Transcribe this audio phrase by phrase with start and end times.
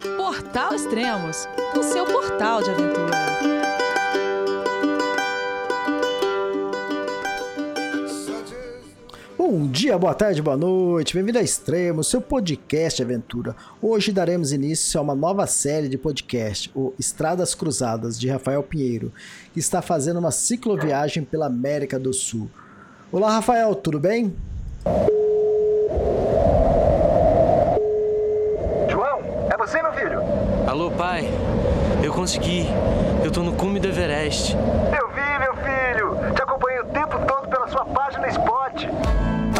[0.00, 1.46] Portal Extremos,
[1.76, 3.10] o seu portal de aventura.
[9.36, 13.54] Bom dia, boa tarde, boa noite, bem-vindo a Extremos, seu podcast de aventura.
[13.82, 19.12] Hoje daremos início a uma nova série de podcast, o Estradas Cruzadas, de Rafael Pinheiro,
[19.52, 22.50] que está fazendo uma cicloviagem pela América do Sul.
[23.12, 24.34] Olá, Rafael, tudo bem?
[28.88, 29.20] João,
[29.50, 30.20] é você, meu filho?
[30.66, 31.30] Alô, pai.
[32.04, 32.66] Eu consegui.
[33.24, 34.54] Eu tô no cume do Everest.
[34.54, 36.34] Eu vi, meu filho.
[36.34, 38.84] Te acompanhei o tempo todo pela sua página Spot.
[39.58, 39.59] A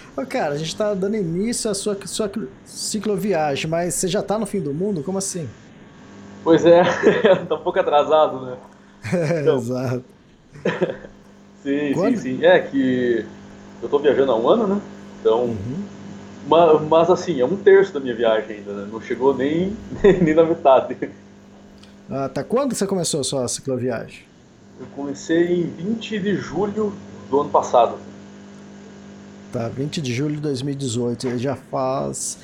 [0.25, 2.31] Cara, a gente tá dando início à sua, sua
[2.65, 5.03] cicloviagem, mas você já tá no fim do mundo?
[5.03, 5.55] Como assim?
[6.43, 6.83] Pois é,
[7.47, 8.57] tá um pouco atrasado, né?
[9.41, 10.05] Então, Exato.
[11.63, 12.17] sim, Quando?
[12.17, 12.45] sim, sim.
[12.45, 13.25] É que
[13.81, 14.81] eu tô viajando há um ano, né?
[15.19, 15.91] Então, Uhum.
[16.47, 18.89] ma- mas, assim, é um terço da minha viagem ainda, né?
[18.91, 19.75] Não chegou nem,
[20.23, 20.97] nem na metade.
[22.07, 22.43] Ah, tá.
[22.43, 24.25] Quando você começou a sua cicloviagem?
[24.79, 26.93] Eu comecei em 20 de julho
[27.29, 27.97] do ano passado.
[29.51, 31.27] Tá, 20 de julho de 2018.
[31.27, 32.37] Ele já faz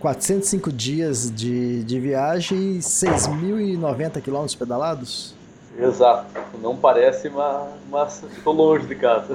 [0.00, 5.34] 405 dias de, de viagem e 6.090 quilômetros pedalados?
[5.78, 6.26] Exato.
[6.62, 9.34] Não parece, mas, mas tô longe de casa.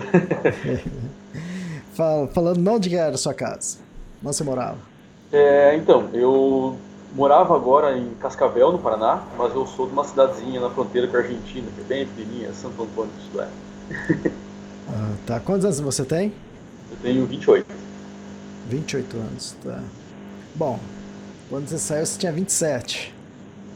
[1.93, 3.77] Fal- falando não de que era a sua casa.
[4.23, 4.77] Onde você morava?
[5.31, 6.77] É, então, eu
[7.13, 11.17] morava agora em Cascavel, no Paraná, mas eu sou de uma cidadezinha na fronteira com
[11.17, 14.33] a Argentina, que é bem pequenininha, Santo Antônio do Sudoeste.
[14.87, 15.39] Ah, tá.
[15.39, 16.33] Quantos anos você tem?
[16.91, 17.67] Eu tenho 28.
[18.65, 19.83] 28 anos, tá.
[20.55, 20.79] Bom,
[21.49, 23.13] quando você saiu você tinha 27.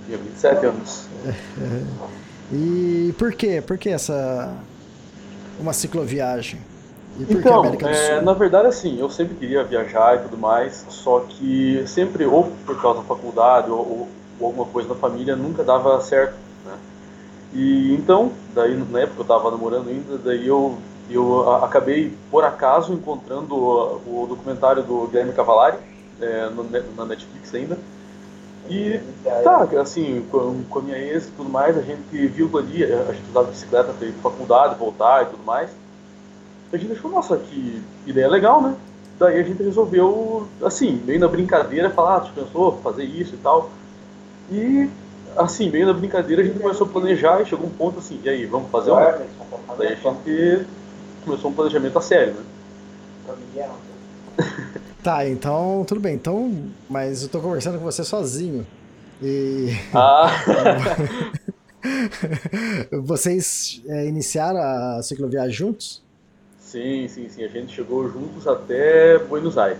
[0.06, 1.08] Tinha 27 anos.
[2.52, 3.62] E por quê?
[3.62, 4.54] Por que essa.
[5.60, 6.60] Uma cicloviagem?
[7.20, 8.22] E por que Então, América do é, Sul?
[8.22, 12.82] na verdade, assim, eu sempre queria viajar e tudo mais, só que sempre, ou por
[12.82, 14.08] causa da faculdade, ou, ou-
[14.40, 16.36] ou alguma coisa na família, nunca dava certo,
[16.66, 16.76] né?
[17.54, 20.78] E então, daí na época eu estava namorando ainda, daí eu,
[21.14, 25.78] eu a- acabei, por acaso, encontrando o, o documentário do Guilherme Cavalari,
[26.20, 26.64] é, no
[26.96, 27.78] na Netflix ainda,
[28.70, 29.00] e
[29.44, 33.12] tá, assim, com, com a minha ex e tudo mais, a gente viu ali, a
[33.14, 35.70] gente usava bicicleta para ir pra faculdade, voltar e tudo mais,
[36.72, 38.76] a gente achou, nossa, que ideia legal, né?
[39.20, 43.38] Daí a gente resolveu, assim, meio na brincadeira, falar, ah, tu pensou fazer isso e
[43.38, 43.70] tal.
[44.52, 44.90] E,
[45.38, 48.30] assim, meio na brincadeira a gente começou a planejar e chegou um ponto assim, e
[48.30, 49.12] aí, vamos fazer uma?
[49.78, 50.66] Daí a gente
[51.24, 52.44] começou um planejamento a sério, né?
[55.02, 56.16] Tá, então tudo bem.
[56.16, 58.66] Então, mas eu tô conversando com você sozinho.
[59.22, 60.30] E Ah,
[63.04, 66.04] vocês é, iniciaram a cicloviagem juntos?
[66.60, 69.80] sim, sim, sim, a gente chegou juntos até Buenos Aires.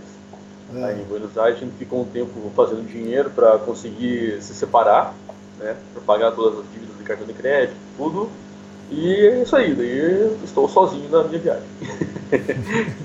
[0.70, 0.84] É.
[0.86, 5.14] Aí em Buenos Aires a gente ficou um tempo fazendo dinheiro para conseguir se separar,
[5.60, 8.30] né, para pagar todas as dívidas de cartão de crédito, tudo.
[8.96, 11.64] E é isso aí, daí estou sozinho na minha viagem.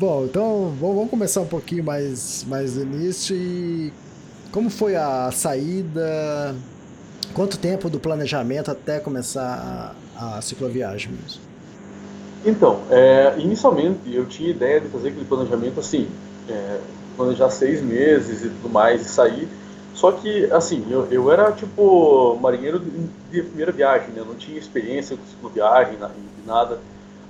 [0.00, 3.92] Bom, então vamos vamos começar um pouquinho mais, mais do início e
[4.50, 6.54] como foi a saída?
[7.34, 11.40] Quanto tempo do planejamento até começar a, a cicloviagem mesmo?
[12.44, 16.08] Então, é, inicialmente eu tinha ideia de fazer aquele planejamento assim,
[16.48, 16.78] é,
[17.16, 19.48] planejar seis meses e tudo mais e sair.
[19.94, 22.80] Só que, assim, eu, eu era tipo marinheiro
[23.30, 24.20] de, primeira viagem, né?
[24.20, 25.60] Eu não tinha experiência com de
[26.46, 26.78] nada.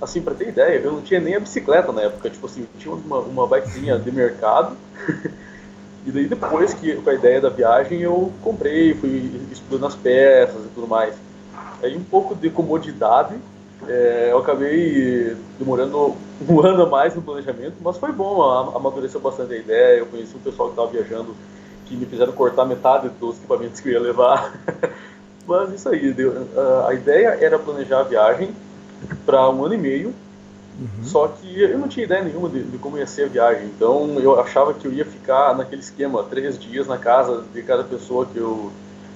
[0.01, 2.29] Assim, pra ter ideia, eu não tinha nem a bicicleta na época.
[2.29, 4.77] Tipo assim, eu tinha uma, uma bikezinha de mercado.
[6.05, 10.65] e daí depois que, com a ideia da viagem, eu comprei, fui estudando as peças
[10.65, 11.15] e tudo mais.
[11.81, 13.35] Aí um pouco de comodidade
[13.87, 16.15] é, eu acabei demorando
[16.47, 18.41] um ano a mais no planejamento, mas foi bom,
[18.75, 19.99] amadureceu bastante a ideia.
[19.99, 21.35] Eu conheci um pessoal que estava viajando
[21.85, 24.53] que me fizeram cortar metade dos equipamentos que eu ia levar.
[25.47, 26.47] mas isso aí, deu-
[26.87, 28.49] a- ideia era planejar a viagem
[29.25, 30.13] para um ano e meio,
[31.03, 33.65] só que eu não tinha ideia nenhuma de, de como ia ser a viagem.
[33.67, 37.83] Então eu achava que eu ia ficar naquele esquema, três dias na casa de cada
[37.83, 38.71] pessoa que eu,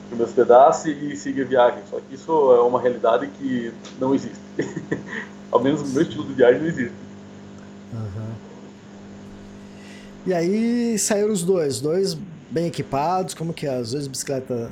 [0.08, 1.80] que eu me hospedasse e seguir a viagem.
[1.90, 4.38] Só que isso é uma realidade que não existe.
[5.52, 6.94] Ao menos no meu estilo de viagem não existe.
[10.26, 12.18] E aí saíram os dois, dois
[12.50, 13.34] bem equipados?
[13.34, 13.76] Como que é?
[13.76, 14.70] Às vezes bicicleta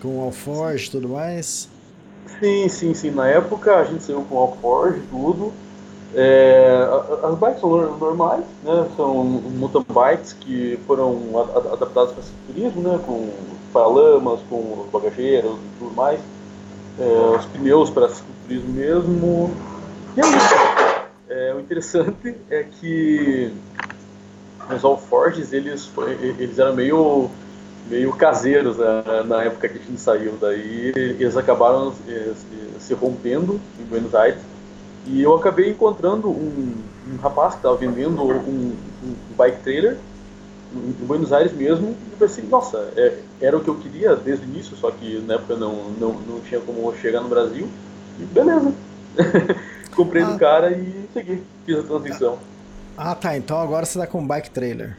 [0.00, 1.68] com alforge e tudo mais?
[2.40, 3.10] Sim, sim, sim.
[3.10, 5.52] Na época a gente saiu com alforge tudo.
[6.14, 6.86] É,
[7.22, 8.86] as bikes são normais, né?
[8.96, 11.16] São mountain bikes que foram
[11.72, 13.00] adaptadas para ciclismo, né?
[13.06, 13.30] Com
[13.72, 16.20] paralamas, com bagageiros e tudo mais.
[16.98, 19.50] É, os pneus para ciclismo mesmo.
[20.16, 20.54] E é isso.
[21.28, 23.50] É, o interessante é que
[24.74, 25.90] os alforges eles,
[26.38, 27.30] eles eram meio
[27.88, 30.34] meio caseiros né, na época que a gente saiu.
[30.40, 32.32] Daí eles acabaram eh,
[32.78, 34.40] se rompendo em Buenos Aires.
[35.06, 36.74] E eu acabei encontrando um,
[37.12, 38.72] um rapaz que estava vendendo um,
[39.04, 39.98] um, bike trailer
[40.74, 41.96] em Buenos Aires mesmo.
[42.12, 45.34] E pensei, nossa, é, era o que eu queria desde o início, só que na
[45.34, 47.68] época não, não, não tinha como chegar no Brasil.
[48.18, 48.72] E beleza.
[49.94, 50.30] Comprei ah.
[50.30, 52.38] do cara e segui, fiz a transição
[52.96, 54.96] ah tá, então agora você está com bike trailer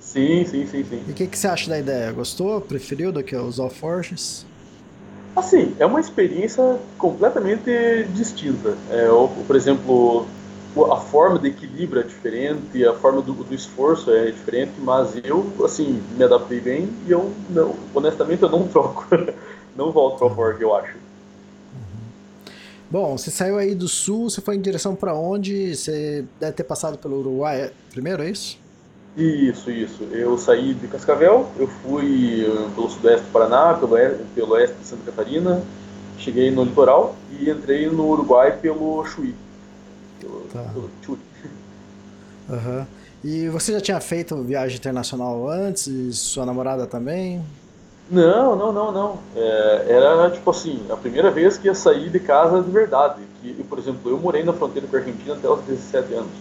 [0.00, 1.02] Sim, sim, sim, sim.
[1.08, 2.12] E o que, que você acha da ideia?
[2.12, 2.60] Gostou?
[2.60, 4.46] Preferiu do que os Alforges?
[5.34, 6.62] Assim, é uma experiência
[6.96, 7.68] completamente
[8.12, 8.76] distinta.
[8.90, 9.08] É,
[9.44, 10.26] por exemplo,
[10.92, 15.44] a forma de equilíbrio é diferente, a forma do, do, esforço é diferente, mas eu,
[15.64, 19.06] assim, me adaptei bem e eu, não, honestamente, eu não troco.
[19.74, 21.03] não volto para o Ford, eu acho.
[22.90, 25.74] Bom, você saiu aí do sul, você foi em direção para onde?
[25.74, 28.58] Você deve ter passado pelo Uruguai primeiro, é isso?
[29.16, 30.04] Isso, isso.
[30.10, 33.96] Eu saí de Cascavel, eu fui eh, pelo sudeste do Paraná, pelo,
[34.34, 35.62] pelo oeste de Santa Catarina,
[36.18, 39.34] cheguei no litoral e entrei no Uruguai pelo Chuí.
[40.20, 40.62] Pelo, tá.
[40.72, 41.18] pelo Chuí.
[42.48, 42.86] Uhum.
[43.22, 45.86] E você já tinha feito viagem internacional antes?
[45.86, 47.42] E sua namorada também?
[48.10, 49.18] Não, não, não, não.
[49.34, 53.22] É, era tipo assim, a primeira vez que ia sair de casa de verdade.
[53.40, 56.32] Que, por exemplo, eu morei na fronteira com a Argentina até os 17 anos.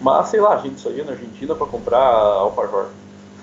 [0.00, 2.88] Mas, sei lá, a gente só ia na Argentina para comprar alfajor.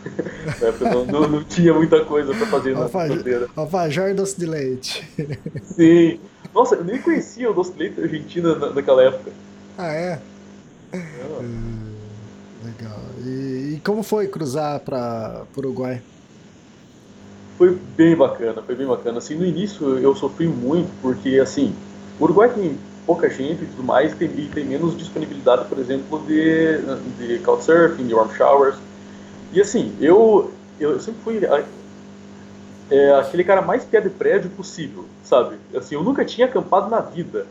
[0.82, 3.48] não, não, não, tinha muita coisa para fazer na fronteira.
[3.56, 5.08] Alfajor e doce de leite.
[5.64, 6.20] Sim.
[6.54, 9.32] Nossa, eu nem conhecia o doce de leite da Argentina na, naquela época.
[9.78, 10.20] Ah, é?
[10.92, 11.00] é.
[12.66, 13.00] Legal.
[13.24, 16.02] E, e, como foi cruzar para o Uruguai?
[17.60, 19.18] Foi bem bacana, foi bem bacana.
[19.18, 21.76] Assim, no início eu sofri muito, porque, assim,
[22.18, 26.24] o Uruguai tem pouca gente e tudo mais, tem, e tem menos disponibilidade, por exemplo,
[26.26, 26.78] de,
[27.18, 28.78] de couchsurfing, de warm showers.
[29.52, 31.42] E assim, eu, eu sempre fui
[32.90, 35.58] é, aquele cara mais pé de prédio possível, sabe?
[35.76, 37.46] Assim, eu nunca tinha acampado na vida.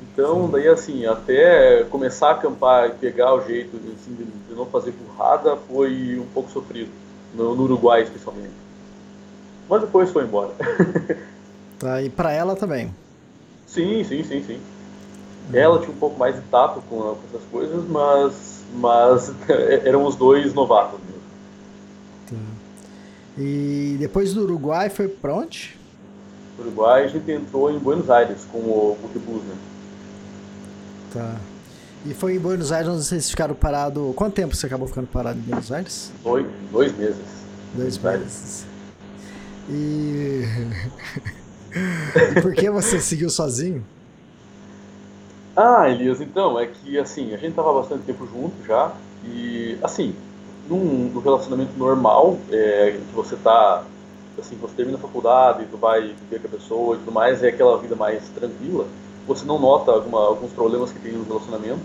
[0.00, 4.66] Então, daí assim, até começar a acampar e pegar o jeito assim, de, de, não
[4.66, 6.90] fazer burrada foi um pouco sofrido,
[7.34, 8.67] no, no Uruguai especialmente.
[9.68, 10.52] Mas depois foi embora.
[11.78, 12.94] tá, e para ela também?
[13.66, 14.60] Sim, sim, sim, sim.
[15.52, 19.32] Ela tinha um pouco mais de tato com, com essas coisas, mas, mas
[19.84, 21.22] eram os dois novatos mesmo.
[22.30, 22.36] Tá.
[23.36, 25.76] E depois do Uruguai foi pra onde?
[26.58, 29.54] Uruguai a gente entrou em Buenos Aires com o Bukibus, né?
[31.12, 31.36] Tá.
[32.04, 34.14] E foi em Buenos Aires onde vocês ficaram parados.
[34.14, 36.12] Quanto tempo você acabou ficando parado em Buenos Aires?
[36.22, 37.24] Dois, dois meses.
[37.74, 38.66] Dois meses.
[39.68, 40.44] E...
[42.36, 43.84] e por que você seguiu sozinho?
[45.60, 48.92] Ah, Elias, então, é que assim, a gente tava bastante tempo junto já,
[49.24, 50.14] e assim,
[50.68, 53.82] num, num relacionamento normal, é, que você tá,
[54.38, 57.48] assim, você termina a faculdade, tu vai viver com a pessoa e tudo mais, é
[57.48, 58.86] aquela vida mais tranquila,
[59.26, 61.80] você não nota alguma, alguns problemas que tem no relacionamento,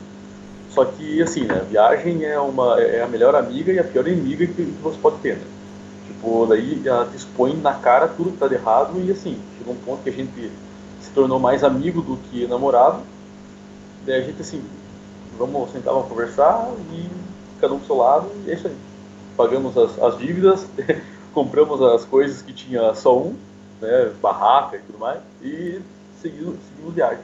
[0.70, 4.46] só que assim, né, viagem é, uma, é a melhor amiga e a pior inimiga
[4.46, 5.46] que, que você pode ter, né?
[6.08, 9.74] Tipo, daí ela te expõe na cara tudo que tá de errado e assim, chegou
[9.74, 10.52] um ponto que a gente
[11.02, 13.02] se tornou mais amigo do que namorado,
[14.06, 14.62] Daí a gente assim,
[15.38, 17.10] vamos sentar, vamos conversar e
[17.62, 18.76] cada um pro seu lado e é isso aí.
[19.38, 20.66] Pagamos as, as dívidas,
[21.34, 23.36] compramos as coisas que tinha só um,
[23.82, 25.82] né, barraca e tudo mais, e
[26.22, 27.24] seguimos, seguimos viagem.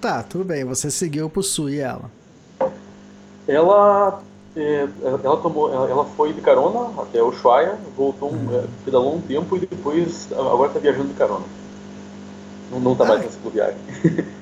[0.00, 0.62] Tá, tudo bem.
[0.64, 1.32] Você seguiu
[1.68, 2.10] e ela?
[3.48, 4.20] Ela
[4.56, 8.64] é, ela tomou ela, foi de carona até Ushuaia, voltou um, uhum.
[8.84, 11.44] pedalou um tempo e depois agora está viajando de carona.
[12.70, 13.08] Não, não tá ah.
[13.08, 13.78] mais nessa viagem.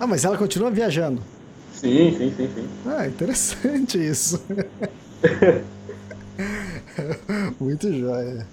[0.00, 1.22] Ah, mas ela continua viajando.
[1.72, 2.68] Sim, sim, sim, sim.
[2.84, 4.42] Ah, interessante isso.
[7.60, 8.46] Muito jóia.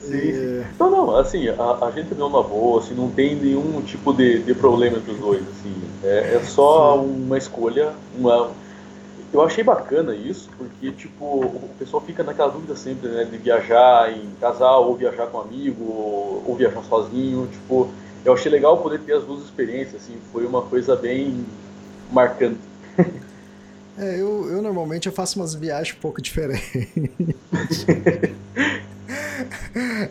[0.00, 0.64] Sim, e...
[0.78, 4.40] Não, não, assim, a, a gente deu uma boa, assim, não tem nenhum tipo de,
[4.40, 5.74] de problema entre os dois, assim.
[6.02, 7.24] É, é só sim.
[7.24, 8.50] uma escolha, uma...
[9.34, 14.10] Eu achei bacana isso, porque, tipo, o pessoal fica naquela dúvida sempre, né, de viajar
[14.10, 17.90] em casal, ou viajar com amigo, ou, ou viajar sozinho, tipo
[18.24, 21.44] eu achei legal poder ter as duas experiências, assim, foi uma coisa bem
[22.10, 22.60] marcante.
[23.96, 26.68] É, eu, eu normalmente eu faço umas viagens um pouco diferentes.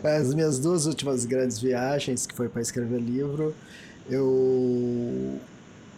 [0.02, 3.54] As minhas duas últimas grandes viagens, que foi para escrever livro,
[4.08, 5.38] eu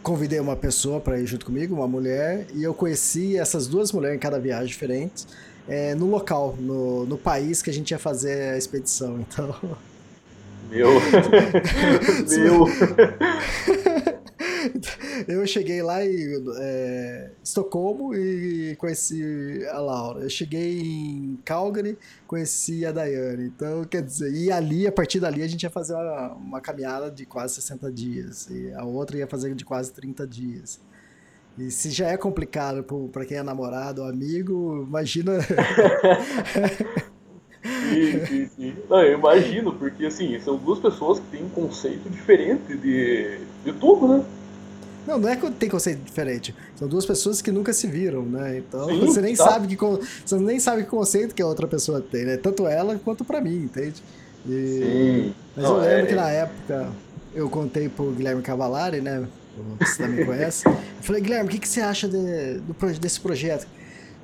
[0.06, 4.16] convidei uma pessoa para ir junto comigo, uma mulher, e eu conheci essas duas mulheres
[4.16, 5.26] em cada viagem diferente,
[5.68, 9.18] é, no local, no, no país que a gente ia fazer a expedição.
[9.18, 9.52] Então.
[10.70, 10.90] Meu.
[12.30, 12.66] Meu.
[15.28, 20.20] eu cheguei lá em é, Estocolmo e conheci a Laura.
[20.20, 23.46] Eu cheguei em Calgary, conheci a Daiane.
[23.46, 27.11] Então, quer dizer, e ali, a partir dali, a gente ia fazer uma, uma caminhada
[27.11, 28.49] de quase 60 dias.
[28.50, 30.80] E a outra ia fazer de quase 30 dias.
[31.58, 35.32] E se já é complicado para quem é namorado ou amigo, imagina.
[37.90, 38.76] sim, sim, sim.
[38.88, 43.73] Não, eu imagino, porque assim, são duas pessoas que têm um conceito diferente de, de
[43.73, 44.25] tudo, né?
[45.06, 46.54] Não, não é que tem conceito diferente.
[46.75, 48.58] São duas pessoas que nunca se viram, né?
[48.58, 49.44] Então Sim, você nem tá.
[49.44, 52.36] sabe que você nem sabe que conceito que a outra pessoa tem, né?
[52.36, 54.02] Tanto ela quanto para mim, entende?
[54.44, 54.50] E...
[54.50, 55.34] Sim.
[55.54, 56.06] Mas não, eu lembro é...
[56.06, 56.88] que na época
[57.34, 59.26] eu contei pro Guilherme Cavalari, né?
[59.78, 60.66] Você também conhece.
[60.66, 63.66] Eu falei, Guilherme, o que, que você acha de, do, desse projeto?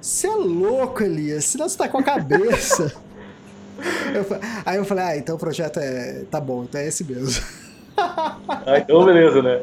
[0.01, 2.93] Você é louco, Elias, senão você tá com a cabeça.
[4.13, 4.27] eu,
[4.67, 6.25] aí eu falei, ah, então o projeto é.
[6.31, 7.41] tá bom, então é esse mesmo.
[8.67, 9.61] ah, então beleza, né?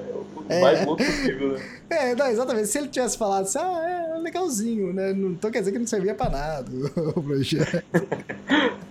[0.49, 1.65] é, mais louco possível, né?
[1.89, 2.67] É, não, exatamente.
[2.67, 5.13] Se ele tivesse falado assim, ah, é legalzinho, né?
[5.13, 6.69] Não, então quer dizer que não servia pra nada
[7.15, 7.83] o projeto.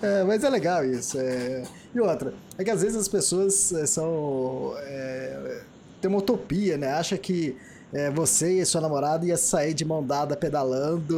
[0.00, 1.18] É, mas é legal isso.
[1.20, 1.64] É...
[1.94, 4.72] E outra, é que às vezes as pessoas é, são.
[4.78, 5.60] É,
[6.00, 6.92] tem uma utopia, né?
[6.94, 7.54] Acha que
[7.92, 11.16] é, você e sua namorada ia sair de mão dada pedalando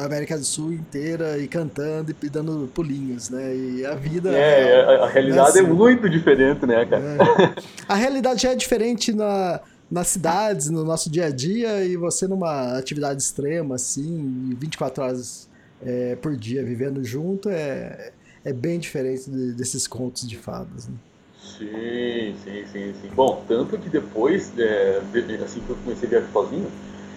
[0.00, 3.54] a América do Sul inteira e cantando e dando pulinhos, né?
[3.54, 4.30] E a vida.
[4.30, 5.70] É, a, a realidade é, assim.
[5.70, 7.04] é, muito diferente, né, cara?
[7.04, 7.62] É.
[7.86, 12.26] A realidade já é diferente na, nas cidades, no nosso dia a dia, e você
[12.26, 15.48] numa atividade extrema, assim, 24 horas
[15.82, 18.12] é, por dia vivendo junto, é,
[18.42, 20.94] é bem diferente de, desses contos de fadas, né?
[21.56, 23.08] Sim, sim, sim, sim.
[23.14, 25.02] Bom, tanto que depois, é,
[25.42, 26.72] assim que eu comecei a viajar sozinho,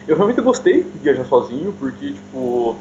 [0.08, 2.80] eu realmente gostei de viajar sozinho, porque, tipo,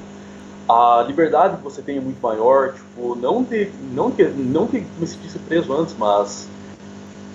[0.69, 4.87] a liberdade que você tem é muito maior, tipo, não de, não que, não que
[4.99, 6.51] me sentisse preso antes, mas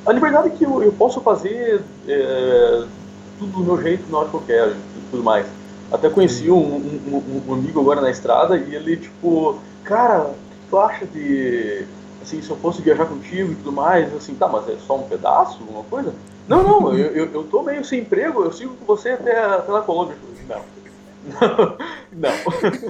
[0.06, 2.88] a liberdade que eu, eu posso fazer é,
[3.40, 5.52] tudo do meu jeito na hora que eu quero e tudo mais.
[5.92, 10.58] Até conheci um, um, um, amigo agora na estrada e ele, tipo, cara, o que
[10.70, 11.88] tu acha de
[12.22, 15.04] assim, se eu fosse viajar contigo e tudo mais, assim, tá, mas é só um
[15.04, 16.14] pedaço, alguma coisa?
[16.48, 19.72] Não, não, eu, eu, eu tô meio sem emprego, eu sigo com você até, até
[19.72, 20.16] na Colômbia.
[20.48, 20.62] Não.
[22.12, 22.32] Não.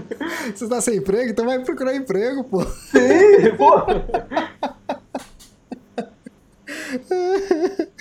[0.55, 1.29] Você tá sem emprego?
[1.29, 2.63] Então vai procurar emprego, pô.
[2.63, 3.71] Sim, pô.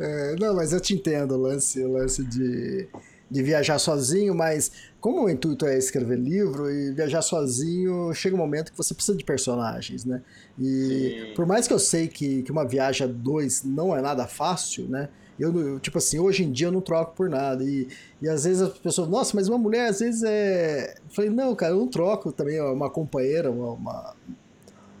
[0.00, 2.88] É, não, mas eu te entendo o lance, o lance de
[3.32, 4.70] de viajar sozinho, mas
[5.00, 9.16] como o intuito é escrever livro e viajar sozinho, chega um momento que você precisa
[9.16, 10.20] de personagens, né?
[10.58, 11.34] E Sim.
[11.34, 14.86] por mais que eu sei que, que uma viagem a dois não é nada fácil,
[14.86, 15.08] né?
[15.38, 17.64] Eu, tipo assim, hoje em dia eu não troco por nada.
[17.64, 17.88] E,
[18.20, 20.92] e às vezes as pessoas, nossa, mas uma mulher às vezes é.
[20.92, 24.16] Eu falei, não, cara, eu não troco também uma companheira, uma, uma,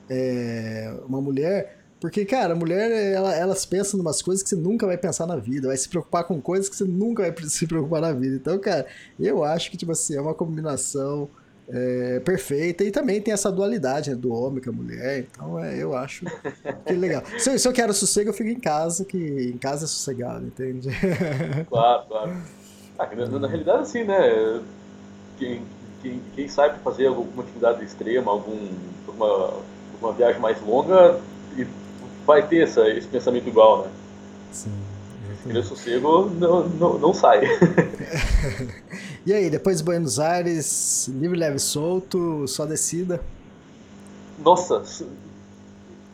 [0.08, 4.56] é, uma mulher porque, cara, a mulher, ela, elas pensam em umas coisas que você
[4.56, 7.64] nunca vai pensar na vida, vai se preocupar com coisas que você nunca vai se
[7.64, 8.34] preocupar na vida.
[8.34, 8.88] Então, cara,
[9.20, 11.30] eu acho que, tipo assim, é uma combinação
[11.68, 15.20] é, perfeita e também tem essa dualidade né, do homem com a mulher.
[15.30, 16.26] Então, é, eu acho
[16.84, 17.22] que legal.
[17.38, 20.44] Se eu, se eu quero sossego, eu fico em casa, que em casa é sossegado,
[20.44, 20.88] entende?
[21.70, 22.36] Claro, claro.
[22.98, 24.60] Ah, na, na, realidade, assim, né?
[25.38, 25.62] Quem,
[26.02, 28.58] quem, quem sabe fazer alguma atividade extrema, algum,
[29.06, 29.54] uma,
[30.00, 31.20] uma viagem mais longa,
[31.56, 31.64] e
[32.32, 33.90] vai ter essa, esse pensamento igual, né?
[34.50, 34.72] Sim.
[35.44, 37.42] Querer sossego não, não, não sai.
[39.26, 43.20] e aí, depois de Buenos Aires, livre, leve, solto, só descida?
[44.38, 44.82] Nossa,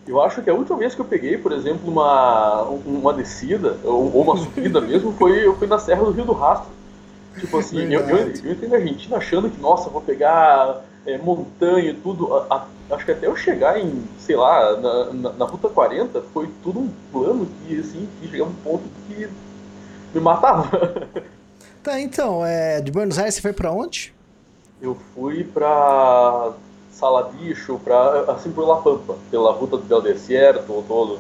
[0.07, 4.15] eu acho que a última vez que eu peguei, por exemplo, uma, uma descida, ou,
[4.15, 6.71] ou uma subida mesmo, foi, eu fui na Serra do Rio do Rastro.
[7.39, 11.91] Tipo assim, eu, eu, eu entrei na Argentina achando que, nossa, vou pegar é, montanha
[11.91, 12.35] e tudo.
[12.35, 16.23] A, a, acho que até eu chegar em, sei lá, na, na, na, Ruta 40,
[16.33, 19.29] foi tudo um plano que, assim, que chegava um ponto que
[20.15, 20.69] me matava.
[21.81, 24.13] Tá, então, é, de Buenos Aires você foi pra onde?
[24.83, 26.53] Eu fui pra
[26.91, 31.19] Saladicho, pra, assim, por La Pampa, pela Ruta do Desierto, todo.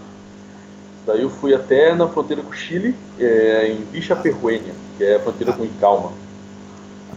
[1.06, 5.16] Daí eu fui até na fronteira com o Chile, é, em Vicha Perruênia, que é
[5.16, 5.56] a fronteira ah.
[5.56, 6.12] com Icalma.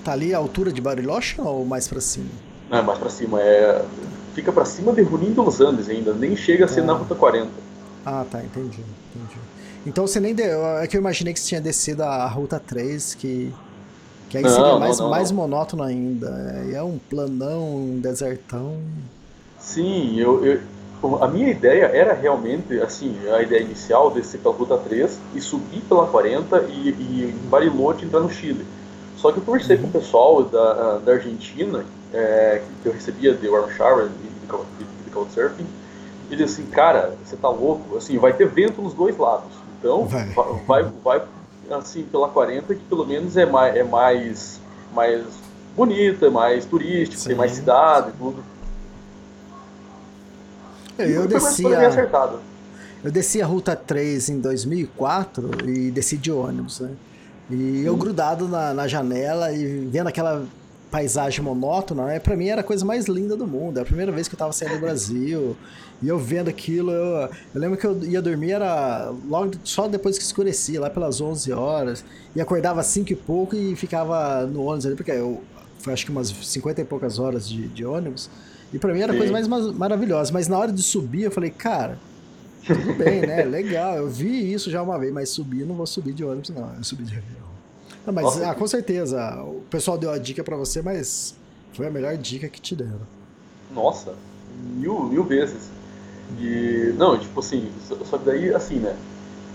[0.05, 2.29] Tá ali a altura de Bariloche ou mais pra cima?
[2.69, 3.41] Não, é mais pra cima.
[3.41, 3.83] É,
[4.33, 6.85] fica pra cima de Junín dos Andes ainda, nem chega a ser ah.
[6.85, 7.63] na Ruta 40.
[8.03, 8.81] Ah, tá, entendi,
[9.13, 9.47] entendi.
[9.85, 10.65] Então você nem deu.
[10.79, 13.59] É que eu imaginei que você tinha descido a Ruta 3, que.
[14.29, 15.37] Que aí Não, seria mais, não, mais não.
[15.37, 16.27] monótono ainda.
[16.69, 19.05] É, é um planão, um desertão.
[19.57, 20.67] Sim, eu, eu-
[21.21, 25.81] a minha ideia era realmente, assim, a ideia inicial descer pela Ruta 3 e subir
[25.87, 28.71] pela 40 e, e em Bariloche entrar no Chile.
[29.15, 33.47] Só que eu conversei com o pessoal da, da Argentina, é, que eu recebia de
[33.47, 35.65] Warm Shower e de, Cou- de, de Couchsurfing,
[36.29, 37.97] e eles assim, cara, você tá louco?
[37.97, 39.51] Assim, vai ter vento nos dois lados.
[39.79, 40.27] Então, Vai.
[40.67, 41.21] vai, vai,
[41.71, 44.59] assim, pela 40, que pelo menos é mais, é mais,
[44.93, 45.23] mais
[45.75, 48.43] bonita, mais turístico, tem mais cidade e tudo.
[50.97, 51.89] Eu, eu desci a,
[53.03, 56.91] eu desci a Ruta 3 em 2004 e desci de ônibus, né?
[57.49, 60.45] E eu grudado na, na janela e vendo aquela
[60.91, 62.19] paisagem monótona, né?
[62.19, 63.77] Pra mim era a coisa mais linda do mundo.
[63.79, 65.55] É a primeira vez que eu tava saindo do Brasil.
[66.03, 70.17] E eu vendo aquilo, eu, eu lembro que eu ia dormir, era logo só depois
[70.17, 72.03] que escurecia, lá pelas 11 horas.
[72.35, 75.41] E acordava às 5 e pouco e ficava no ônibus ali, porque eu
[75.79, 78.29] foi acho que umas 50 e poucas horas de, de ônibus.
[78.73, 80.31] E pra mim era a coisa mais ma- maravilhosa.
[80.33, 81.99] Mas na hora de subir, eu falei, cara,
[82.65, 83.43] tudo bem, né?
[83.49, 86.73] Legal, eu vi isso já uma vez, mas subir, não vou subir de ônibus, não.
[86.75, 87.50] Eu subi de avião.
[88.05, 88.49] Não, mas, Nossa.
[88.49, 91.35] ah, com certeza, o pessoal deu a dica pra você, mas
[91.73, 93.01] foi a melhor dica que te deram.
[93.73, 94.13] Nossa,
[94.75, 95.69] mil, mil vezes.
[96.39, 97.69] E, não, tipo assim,
[98.09, 98.95] só, que daí, assim, né,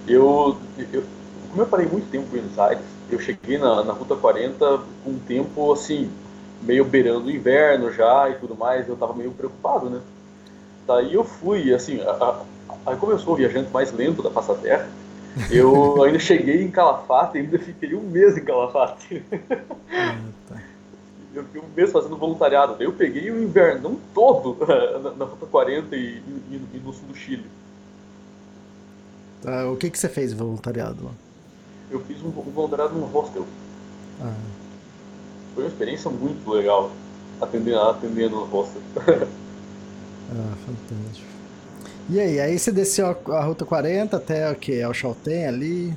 [0.07, 0.57] eu,
[0.93, 1.03] eu,
[1.50, 5.11] como eu parei muito tempo em Buenos Aires, eu cheguei na, na Ruta 40 com
[5.11, 6.11] um tempo, assim,
[6.62, 10.00] meio beirando o inverno já e tudo mais, eu tava meio preocupado, né.
[10.87, 12.41] Daí eu fui, assim, a, a,
[12.87, 14.88] aí como eu sou o viajante mais lento da Passa Terra,
[15.50, 19.23] eu ainda cheguei em Calafate e ainda fiquei um mês em Calafate.
[21.35, 22.76] Eu fiquei um mês fazendo voluntariado.
[22.76, 24.57] Daí eu peguei o inverno todo
[25.02, 27.45] na, na Ruta 40 e, e, e no sul do Chile.
[29.43, 31.11] Tá, o que, que você fez de voluntariado lá?
[31.90, 33.47] Eu fiz um, um voluntariado num hostel.
[34.21, 34.35] Ah,
[35.55, 36.90] Foi uma experiência muito legal
[37.40, 38.81] atendendo, atendendo no hostel.
[38.97, 41.25] ah, fantástico.
[42.08, 44.80] E aí, aí você desceu a, a Ruta 40 até o quê?
[44.82, 45.95] Ao Chaltén ali?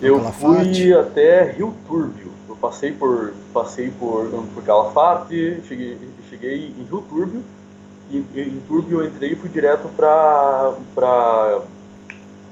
[0.00, 0.82] Eu Calafate?
[0.82, 2.32] fui até Rio Túrbio.
[2.48, 5.98] Eu passei por, passei por, por Calafate, cheguei,
[6.30, 7.42] cheguei em Rio Túrbio.
[8.10, 11.60] E em Túrbio eu entrei e fui direto para pra,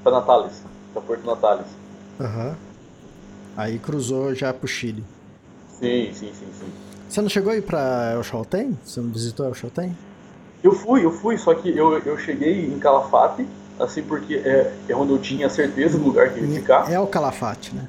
[0.03, 0.61] pra Natales,
[0.93, 1.67] para Porto Natales.
[2.19, 2.55] Aham.
[3.55, 5.03] Aí cruzou já pro Chile.
[5.79, 6.67] Sim, sim, sim, sim.
[7.07, 8.77] Você não chegou aí pra El Chaltén?
[8.83, 9.95] Você não visitou El Chaltén?
[10.63, 13.45] Eu fui, eu fui, só que eu, eu cheguei em Calafate,
[13.77, 16.89] assim, porque é, é onde eu tinha certeza do lugar que eu ia ficar.
[16.89, 17.87] É o Calafate, né?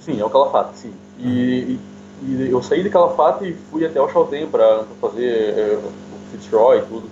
[0.00, 0.92] Sim, é o Calafate, sim.
[1.18, 1.78] E,
[2.22, 6.30] e, e eu saí de Calafate e fui até o Chaltén para fazer é, o
[6.30, 7.10] Fitzroy e tudo.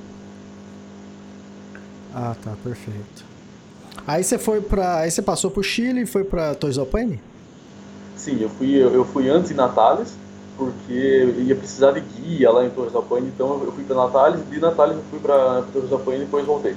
[2.14, 3.24] Ah, tá, perfeito.
[4.06, 5.00] Aí você foi pra.
[5.00, 7.20] Aí você passou pro Chile e foi del Paine?
[8.16, 10.14] Sim, eu fui, eu fui antes em Natales,
[10.56, 13.96] porque eu ia precisar de guia lá em Torres del Paine, então eu fui para
[13.96, 16.76] Natales, de Natales eu fui para Torres del Paine e depois voltei.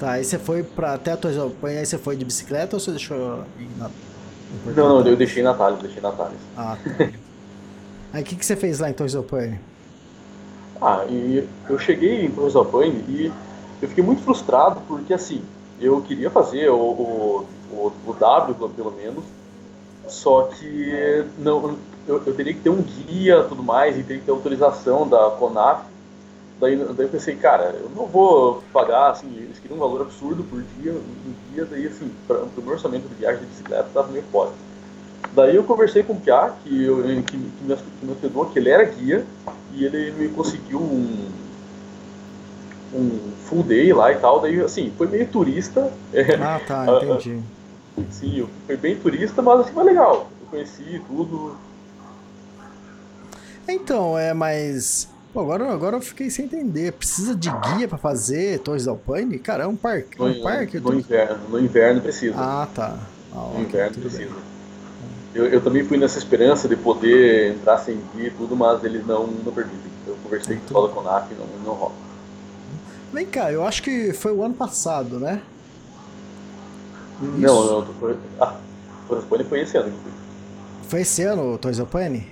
[0.00, 2.76] Tá, aí você foi pra até a Torres del Paine, aí você foi de bicicleta
[2.76, 3.68] ou você deixou em
[4.64, 6.38] Porto Não, não, eu deixei Natales, deixei Natales.
[6.56, 7.04] Ah, tá.
[8.12, 9.60] aí o que, que você fez lá em Torres del Paine?
[10.80, 13.32] Ah, e eu cheguei em Torres del Paine e
[13.80, 15.42] eu fiquei muito frustrado porque, assim,
[15.80, 19.24] eu queria fazer o, o, o, o W, pelo menos,
[20.08, 24.26] só que não, eu, eu teria que ter um guia tudo mais e teria que
[24.26, 25.86] ter autorização da CONAF.
[26.58, 30.44] Daí, daí eu pensei, cara, eu não vou pagar, assim, eles queriam um valor absurdo
[30.44, 34.08] por dia, um dia, daí, assim, para o meu orçamento de viagem de bicicleta tava
[34.12, 34.52] meio fora.
[35.32, 38.58] Daí eu conversei com o Piá, que, eu, que, que, me, que me hospedou, que
[38.58, 39.26] ele era guia,
[39.70, 41.28] e ele me conseguiu um,
[42.92, 44.40] um full day lá e tal.
[44.40, 45.92] Daí, assim, foi meio turista.
[46.38, 47.42] Ah, tá, Ah, entendi.
[48.10, 50.30] sim, eu- foi bem turista, mas assim, foi legal.
[50.40, 51.56] Eu conheci tudo.
[53.68, 55.08] Então, é, mas.
[55.32, 56.92] Pô, agora, agora eu fiquei sem entender.
[56.92, 59.38] Precisa de guia pra fazer Torres del Paine?
[59.38, 60.20] Cara, é um parque.
[60.20, 60.78] É No, um parque.
[60.78, 62.34] no inverno, no inverno precisa.
[62.36, 62.98] Ah, tá.
[63.32, 64.02] Ah, no inverno bem.
[64.08, 64.34] precisa.
[65.34, 69.06] Eu, eu também fui nessa esperança de poder entrar sem guia e tudo, mas eles
[69.06, 69.90] não, não permitem.
[70.06, 71.94] Eu conversei com o pessoal da Conaf e não, não rola.
[73.10, 75.40] Vem cá, eu acho que foi o ano passado, né?
[77.20, 78.56] Não, não, tô, foi, ah,
[79.08, 79.92] Torres Paine foi esse ano.
[80.88, 82.26] Foi esse ano o Torres del Paine?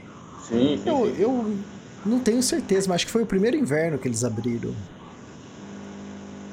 [0.51, 1.17] Sim, sim, Eu, sim.
[1.19, 1.57] eu
[2.05, 4.75] não tenho certeza, mas acho que foi o primeiro inverno que eles abriram.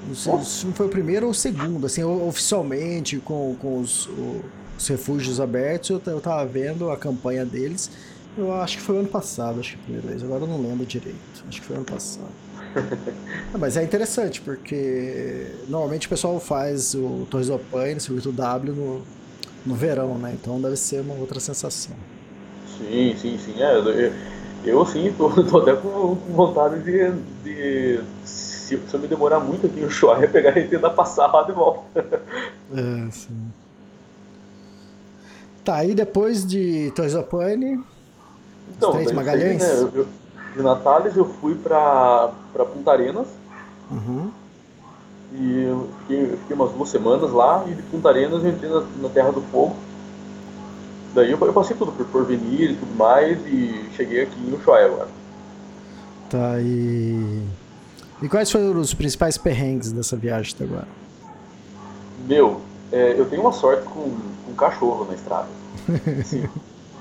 [0.08, 0.46] Não sei Nossa.
[0.46, 4.08] se não foi o primeiro ou o segundo, assim, oficialmente, com, com os,
[4.78, 7.90] os refúgios abertos, eu, eu tava vendo a campanha deles.
[8.38, 10.24] Eu acho que foi o ano passado, acho que a primeira vez.
[10.24, 11.18] Agora eu não lembro direito.
[11.50, 12.30] Acho que foi o ano passado.
[13.54, 18.32] Ah, mas é interessante, porque normalmente o pessoal faz o Torres do Paine, o circuito
[18.32, 19.02] W, no,
[19.66, 20.36] no verão, né?
[20.40, 21.96] Então deve ser uma outra sensação.
[22.78, 23.62] Sim, sim, sim.
[23.62, 24.14] É, eu,
[24.64, 27.12] eu assim, tô, tô até com vontade de,
[27.44, 31.28] de se, se, eu me demorar muito aqui no show, é pegar e tentar passar
[31.28, 32.04] lá de volta.
[32.74, 33.52] É, sim.
[35.64, 37.84] Tá, e depois de Toisopane,
[38.70, 39.60] então, Três Magalhães?
[39.60, 40.08] Né, eu, eu,
[40.56, 43.28] de Natales eu fui pra, pra Punta Arenas.
[43.90, 44.32] Uhum.
[45.34, 48.70] E eu fiquei, eu fiquei, umas duas semanas lá e de Punta Arenas eu entrei
[48.70, 49.76] na, na Terra do Fogo.
[51.14, 54.86] Daí eu, eu, passei tudo por Porvenir e tudo mais e cheguei aqui em Ushuaia
[54.86, 55.08] agora.
[56.30, 57.44] Tá, e...
[58.22, 60.88] E quais foram os principais perrengues dessa viagem até agora?
[62.28, 64.12] Meu, é, eu tenho uma sorte com,
[64.46, 65.48] com cachorro na estrada.
[66.26, 66.50] Sim.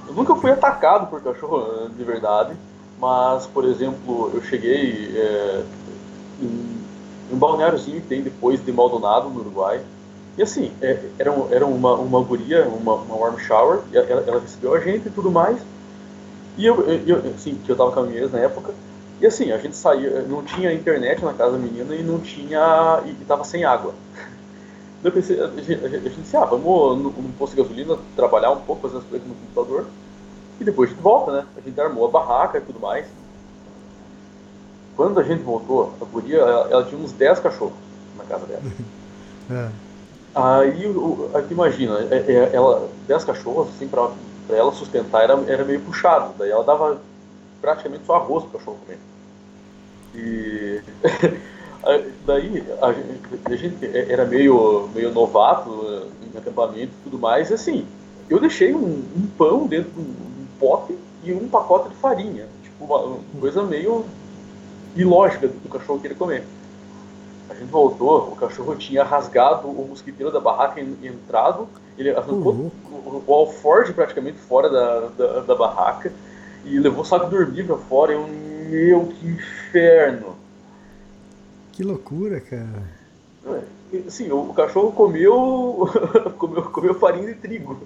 [0.06, 2.54] eu nunca fui atacado por cachorro de verdade,
[3.00, 5.64] mas, por exemplo, eu cheguei é,
[6.40, 6.46] em,
[7.30, 9.80] em um balneáriozinho que tem depois de Maldonado, no Uruguai,
[10.36, 14.74] e assim, é, era, era uma, uma guria, uma, uma warm shower, ela, ela recebeu
[14.74, 15.58] a gente e tudo mais.
[16.58, 18.74] E eu, eu, assim, que eu tava com a minha na época,
[19.18, 23.02] e assim, a gente saía, não tinha internet na casa da menina e não tinha,
[23.06, 23.94] e, e tava sem água.
[25.02, 28.60] eu pensei, a gente, a gente disse, ah, vamos no posto de gasolina trabalhar um
[28.60, 29.86] pouco, fazer as coisas no computador,
[30.60, 31.46] e depois a gente volta, né?
[31.56, 33.06] A gente armou a barraca e tudo mais.
[34.96, 37.74] Quando a gente voltou, a guria, ela, ela tinha uns 10 cachorros
[38.16, 38.62] na casa dela.
[39.50, 39.85] é.
[40.36, 40.84] Aí,
[41.32, 44.10] aqui imagina, é, é, ela, 10 cachorros, assim, pra
[44.50, 46.34] ela sustentar era, era meio puxado.
[46.36, 47.00] Daí ela dava
[47.62, 48.98] praticamente só arroz pro cachorro comer.
[50.14, 50.82] E
[52.26, 57.48] daí a gente, a gente, era meio, meio novato eh, em acampamento e tudo mais,
[57.48, 57.86] e assim,
[58.28, 62.46] eu deixei um, um pão dentro de um, um, pote e um pacote de farinha.
[62.62, 64.04] Tipo, uma coisa meio
[64.94, 66.44] ilógica do cachorro querer comer.
[67.48, 72.52] A gente voltou, o cachorro tinha rasgado o mosquiteiro da barraca e entrado, ele arrancou
[72.52, 72.70] uhum.
[72.84, 76.12] o, o alforge praticamente fora da, da, da, barraca
[76.64, 78.12] e levou o saco de dormir pra fora.
[78.12, 80.36] Eu, meu, que inferno!
[81.72, 82.82] Que loucura, cara.
[83.46, 83.62] É,
[84.08, 85.88] sim, o, o cachorro comeu,
[86.36, 87.80] comeu, comeu farinha de trigo.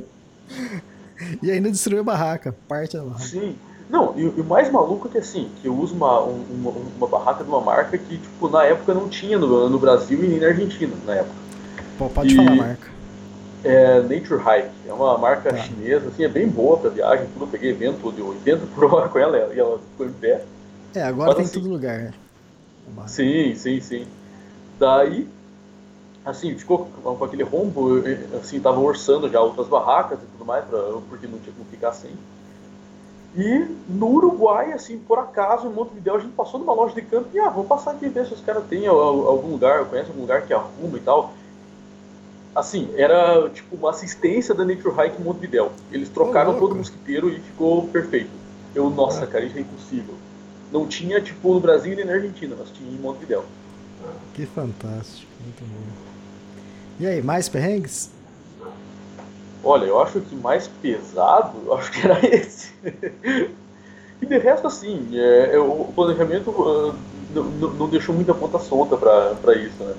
[1.42, 3.24] e ainda destruiu a barraca, parte da barraca.
[3.24, 3.56] Sim.
[3.90, 7.42] Não, e, o mais maluco é que assim, que eu uso uma, uma, uma, barraca
[7.42, 10.46] de uma marca que, tipo, na época não tinha no, no Brasil e nem na
[10.46, 11.34] Argentina, na época.
[11.98, 12.90] Pô, pode e, falar a marca.
[13.64, 15.56] É Nature Hike, é uma marca ah.
[15.56, 17.44] chinesa, assim, é bem boa pra viagem, tudo.
[17.44, 20.44] Eu peguei evento de 80 por hora com ela e ela ficou em pé.
[20.94, 22.14] É, agora Mas, tem em assim, todo lugar, né?
[23.08, 24.06] Sim, sim, sim.
[24.78, 25.28] Daí,
[26.24, 28.02] assim, ficou com aquele rombo,
[28.40, 31.92] assim, tava orçando já outras barracas e tudo mais, pra, porque não tinha como ficar
[31.92, 32.12] sem.
[33.36, 37.28] E no Uruguai, assim, por acaso, em Montevideo, a gente passou numa loja de campo
[37.32, 40.22] e, ah, vamos passar aqui e ver se os caras têm algum lugar, conhecem algum
[40.22, 41.32] lugar que arruma e tal.
[42.54, 45.70] Assim, era tipo uma assistência da Nature Hike em Montevideo.
[45.92, 48.30] Eles trocaram oh, todo o mosquiteiro e ficou perfeito.
[48.74, 50.14] Eu, nossa, cara, isso é impossível.
[50.72, 53.44] Não tinha, tipo, no Brasil nem na Argentina, mas tinha em Montevideo.
[54.34, 55.92] Que fantástico, muito bom.
[56.98, 58.10] E aí, mais perrengues?
[59.62, 62.72] Olha, eu acho que mais pesado, eu acho que era esse.
[64.22, 66.94] e de resto, assim, é, o planejamento uh,
[67.78, 69.94] não deixou muita ponta solta para isso, né?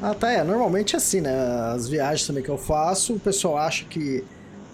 [0.00, 0.44] Ah, tá, é.
[0.44, 1.34] Normalmente é assim, né?
[1.74, 4.24] As viagens também que eu faço, o pessoal acha que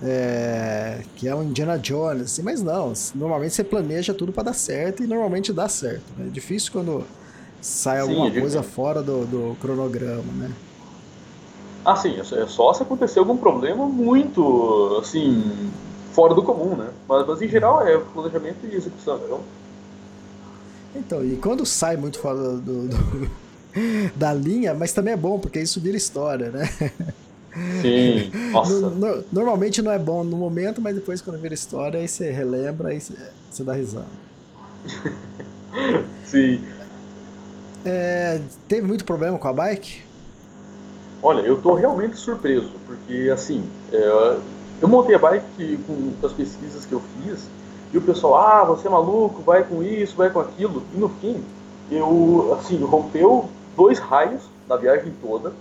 [0.02, 2.92] é, que é um Indiana Jones, assim, mas não.
[3.14, 6.04] Normalmente você planeja tudo para dar certo e normalmente dá certo.
[6.18, 6.26] Né?
[6.26, 7.04] É difícil quando
[7.60, 10.50] sai alguma Sim, coisa fora do, do cronograma, né?
[11.84, 15.70] Ah, sim, é só se acontecer algum problema muito, assim,
[16.12, 16.88] fora do comum, né?
[17.06, 19.38] Mas, mas em geral é planejamento e execução, né?
[20.96, 23.30] Então, e quando sai muito fora do, do,
[24.16, 26.68] da linha, mas também é bom, porque isso vira história, né?
[27.82, 28.80] Sim, nossa.
[28.80, 32.30] No, no, normalmente não é bom no momento, mas depois quando vira história, aí você
[32.30, 33.14] relembra, aí você,
[33.50, 34.06] você dá risada.
[36.24, 36.64] Sim.
[37.84, 40.03] É, teve muito problema com a bike?
[41.26, 44.37] Olha, eu estou realmente surpreso, porque assim, é,
[44.82, 47.48] eu montei a bike com, com, as pesquisas que eu fiz,
[47.90, 51.08] e o pessoal, ah, você é maluco, vai com isso, vai com aquilo, e no
[51.08, 51.42] fim,
[51.90, 55.54] eu, assim, rompeu dois raios na viagem toda,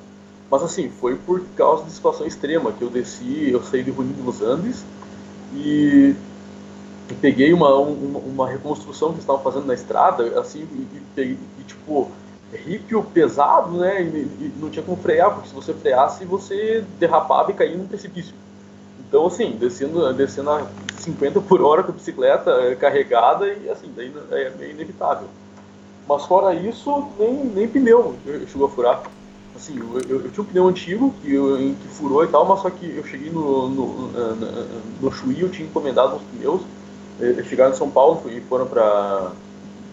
[0.52, 4.12] mas assim, foi por causa de situação extrema, que eu desci, eu saí de Runim
[4.22, 4.84] dos Andes,
[5.54, 6.14] e
[7.22, 12.12] peguei uma, uma, uma, reconstrução que estavam fazendo na estrada, assim, e, e, e tipo,
[12.58, 14.02] rípio pesado, né?
[14.02, 17.88] E, e, não tinha como frear, porque se você freasse, você derrapava e caía num
[17.88, 18.34] precipício.
[19.00, 20.66] Então, assim, descendo, descendo a
[20.98, 25.28] 50 por hora com a bicicleta é, carregada e, assim, daí é meio inevitável.
[26.08, 28.16] Mas fora isso, nem, nem pneu
[28.48, 29.04] chegou a furar.
[29.56, 32.62] Assim, eu, eu, eu, tinha um pneu antigo que, eu, que furou e tal, mas
[32.62, 34.68] só que eu cheguei no, no, no,
[35.02, 36.62] no Chuí, eu tinha encomendado uns pneus.
[37.20, 39.32] Eles chegaram em São Paulo e foram para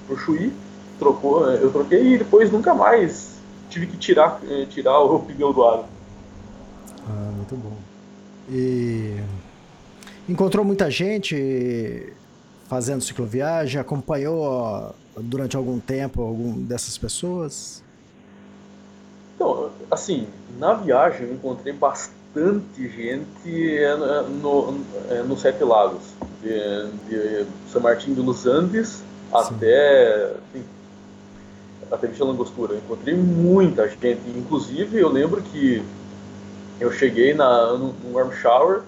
[0.09, 0.53] o Chuí,
[1.00, 5.84] trocou, eu troquei e depois nunca mais tive que tirar, tirar o pneu do aro.
[7.08, 7.76] Ah, muito bom.
[8.48, 9.16] E
[10.28, 12.12] encontrou muita gente
[12.68, 13.80] fazendo cicloviagem?
[13.80, 17.82] Acompanhou durante algum tempo algum dessas pessoas?
[19.34, 20.26] Então, assim,
[20.58, 26.02] na viagem eu encontrei bastante gente é, no, no, é, no Sete Lagos,
[26.42, 29.04] de, de São Martin de los Andes Sim.
[29.32, 30.64] até assim,
[31.90, 32.74] até Vista Langostura.
[32.74, 35.83] Eu encontrei muita gente, inclusive eu lembro que
[36.79, 38.83] eu cheguei na, no, no Warm Shower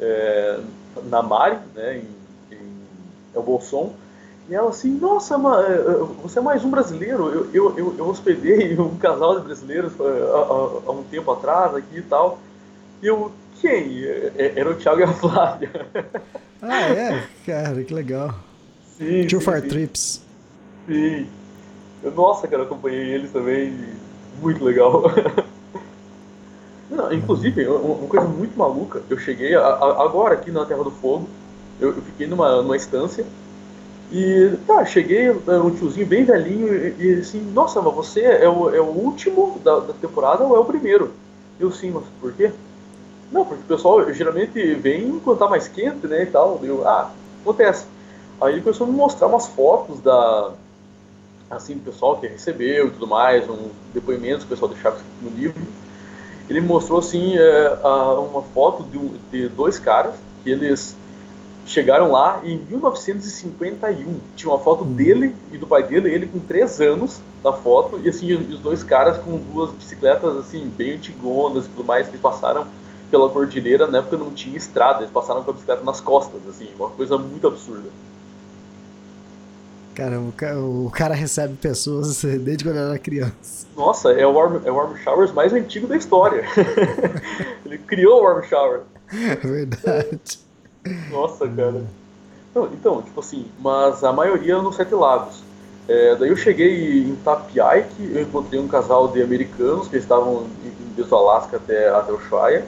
[0.00, 0.60] é,
[1.08, 2.60] na Mari, né, em, em
[3.34, 3.94] El Bolson,
[4.48, 7.48] e ela assim, nossa, é, é, você é mais um brasileiro.
[7.54, 12.02] Eu, eu, eu, hospedei um casal de brasileiros há, há, um tempo atrás aqui e
[12.02, 12.38] tal.
[13.02, 14.04] E eu, quem?
[14.36, 15.70] Era o Thiago e a Flávia.
[16.60, 17.26] Ah, é?
[17.46, 18.34] Cara, que legal.
[18.98, 19.26] Sim.
[19.26, 20.22] Two Far Trips.
[20.86, 21.28] Sim.
[22.02, 23.72] Eu, nossa, cara, acompanhei eles também.
[24.40, 25.02] Muito legal.
[26.92, 30.90] Não, inclusive, uma coisa muito maluca, eu cheguei a, a, agora aqui na Terra do
[30.90, 31.26] Fogo,
[31.80, 33.24] eu, eu, fiquei numa, numa estância
[34.10, 38.74] e tá, cheguei, um tiozinho bem velhinho e, e assim, nossa, mas você é o,
[38.74, 41.12] é o último da, da temporada ou é o primeiro?
[41.58, 42.52] Eu sim, mas por quê?
[43.30, 46.60] Não, porque o pessoal geralmente vem quando tá mais quente, né, e tal.
[46.62, 47.10] Eu, ah,
[47.40, 47.86] acontece.
[48.38, 50.52] Aí ele começou a me mostrar umas fotos da,
[51.56, 55.30] assim, do pessoal que recebeu e tudo mais, uns depoimentos que o pessoal deixava no
[55.30, 55.62] livro
[56.48, 57.78] ele mostrou assim é,
[58.18, 58.98] uma foto de,
[59.30, 60.96] de, dois caras que eles
[61.64, 64.20] chegaram lá em 1951.
[64.36, 64.92] Tinha uma foto hum.
[64.92, 68.82] dele e do pai dele, ele com três anos na foto e assim os dois
[68.82, 72.66] caras com duas bicicletas assim bem antigonas e tudo mais que passaram
[73.10, 76.66] pela cordilheira na época não tinha estrada, eles passaram com a bicicleta nas costas, assim,
[76.78, 77.90] uma coisa muito absurda.
[79.94, 83.66] Caramba, o cara recebe pessoas desde quando era criança.
[83.76, 86.44] Nossa, é o Warm, é o warm Showers mais antigo da história.
[87.64, 88.80] Ele criou o Warm Shower.
[89.12, 90.38] É verdade.
[91.10, 91.84] Nossa, cara.
[92.54, 95.42] Não, então, tipo assim, mas a maioria nos Sete Lagos.
[95.88, 100.46] É, daí eu cheguei em Tapiaik, eu encontrei um casal de americanos que estavam
[100.94, 102.64] desde o Alasca até, até o Ushuaia.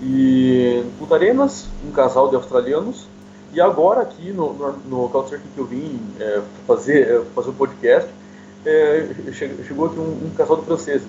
[0.00, 3.06] E em Punta Arenas, um casal de australianos.
[3.52, 7.52] E agora aqui no, no, no Couchsurfing que eu vim é, fazer, é, fazer o
[7.52, 8.08] um podcast,
[8.64, 11.08] é, chegou aqui um, um, casal de franceses.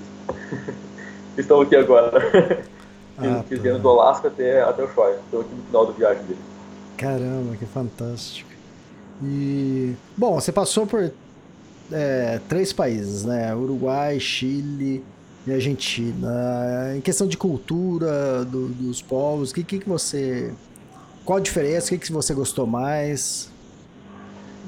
[1.37, 2.11] Estão aqui agora.
[3.23, 5.19] Ah, Eles vieram do Alasca até, até o Ushuaia.
[5.25, 6.41] Estão aqui no final da viagem deles.
[6.97, 8.49] Caramba, que fantástico.
[9.21, 9.93] E.
[10.17, 11.11] Bom, você passou por
[11.91, 13.53] é, três países, né?
[13.53, 15.03] Uruguai, Chile
[15.45, 16.95] e Argentina.
[16.95, 20.51] Em questão de cultura do, dos povos, o que, que, que você
[21.31, 21.87] qual a diferença?
[21.87, 23.49] O que, que você gostou mais?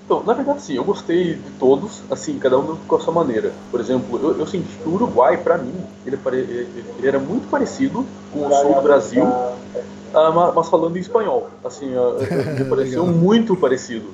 [0.05, 3.51] Então, na verdade, sim, eu gostei de todos, assim, cada um com a sua maneira.
[3.69, 8.05] Por exemplo, eu, eu senti que o Uruguai, para mim, ele, ele, era muito parecido
[8.31, 11.49] com o sul do Brasil, uh, mas falando em espanhol.
[11.65, 11.87] Assim,
[12.57, 14.07] me pareceu muito parecido.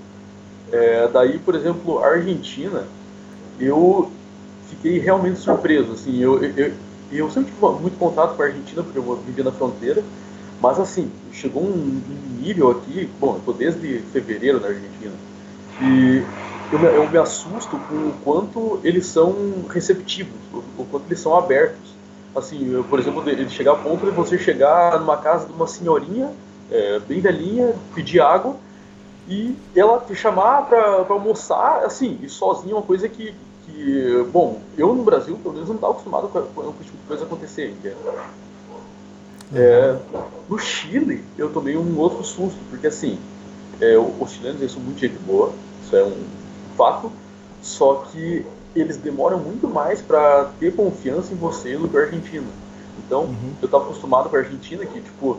[0.71, 2.83] É, daí, por exemplo, a Argentina,
[3.59, 4.11] eu
[4.69, 5.91] fiquei realmente surpreso.
[5.91, 6.73] Assim, eu, eu,
[7.11, 10.03] eu sempre tive muito contato com a Argentina, porque eu vivia na fronteira,
[10.61, 12.01] mas assim, chegou um,
[12.39, 15.13] nível aqui, bom, eu tô desde fevereiro na Argentina,
[15.81, 16.23] e
[16.71, 19.33] eu me, eu me assusto com o quanto eles são
[19.69, 21.89] receptivos, o, o quanto eles são abertos.
[22.35, 25.67] Assim, eu, por exemplo, ele chegar a ponto de você chegar numa casa de uma
[25.67, 26.31] senhorinha,
[26.71, 28.55] é, bem velhinha, pedir água,
[29.27, 33.33] e ela te chamar para almoçar, assim, e sozinha, uma coisa que,
[33.65, 37.07] que, bom, eu no Brasil, pelo menos, não estava acostumado com, com esse tipo de
[37.07, 37.95] coisa acontecer, entende?
[39.53, 39.97] É,
[40.47, 43.17] no Chile, eu tomei um outro susto, porque assim,
[43.81, 45.51] é, os chilenos eles são muito gente boa,
[45.83, 46.23] isso é um
[46.77, 47.11] fato,
[47.61, 52.47] só que eles demoram muito mais para ter confiança em você do que a Argentina.
[53.05, 53.53] Então, uhum.
[53.61, 55.37] eu estava acostumado com a Argentina, que, tipo,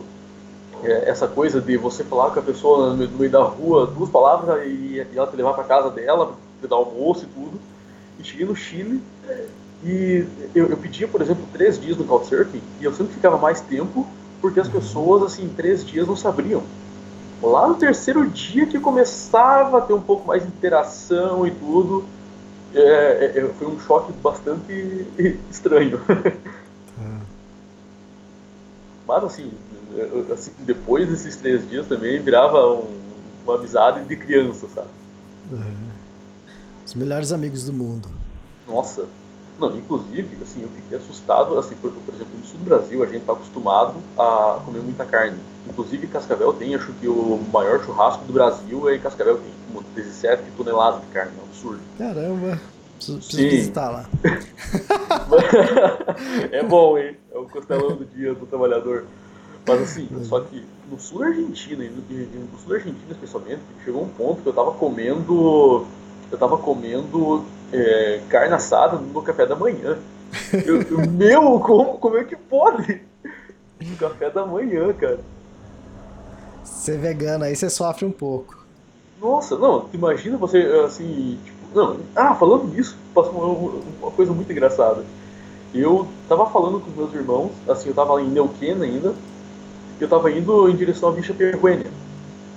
[0.83, 4.65] é, essa coisa de você falar com a pessoa no meio da rua duas palavras
[4.65, 7.59] e, e ela te levar para casa dela, te dar almoço e tudo.
[8.19, 9.01] E cheguei no Chile,
[9.83, 13.61] e eu, eu pedia, por exemplo, três dias no Couchsurfing e eu sempre ficava mais
[13.61, 14.07] tempo
[14.39, 16.63] porque as pessoas, assim, em três dias não sabiam.
[17.41, 22.05] Lá no terceiro dia que começava a ter um pouco mais de interação e tudo,
[22.73, 25.07] é, é, é foi um choque bastante
[25.49, 25.99] estranho.
[26.99, 27.19] Hum.
[29.07, 29.51] Mas, assim,
[30.31, 32.87] assim, depois desses três dias também virava um,
[33.43, 34.89] uma amizade de criança, sabe?
[35.51, 35.89] Uhum.
[36.85, 38.07] Os melhores amigos do mundo.
[38.67, 39.05] Nossa,
[39.61, 43.05] Não, inclusive, assim, eu fiquei assustado, assim, por, por exemplo, no sul do Brasil a
[43.05, 45.37] gente está acostumado a comer muita carne.
[45.69, 50.49] Inclusive, Cascavel tem, acho que o maior churrasco do Brasil é Cascavel, tem como 17
[50.57, 51.79] toneladas de carne, é um absurdo.
[51.95, 52.59] Caramba,
[52.95, 54.09] preciso, preciso visitar lá.
[56.51, 57.15] é bom, hein?
[57.31, 59.05] É o costelão do dia do trabalhador.
[59.67, 64.09] Mas assim, só que no sul da Argentina, no sul da Argentina especialmente, chegou um
[64.09, 65.85] ponto que eu tava comendo.
[66.31, 69.97] Eu tava comendo é, carne assada no café da manhã.
[70.65, 73.01] Eu, eu, meu, como, como é que pode?
[73.81, 75.19] No café da manhã, cara.
[76.63, 78.61] Ser vegano aí você sofre um pouco.
[79.21, 84.51] Nossa, não, imagina você assim, tipo, não, ah, falando disso, passou uma, uma, coisa muito
[84.51, 85.03] engraçada.
[85.73, 89.13] Eu tava falando com os meus irmãos, assim, eu tava em Neuquén ainda,
[89.99, 91.85] eu tava indo em direção à Vicha Perguênia.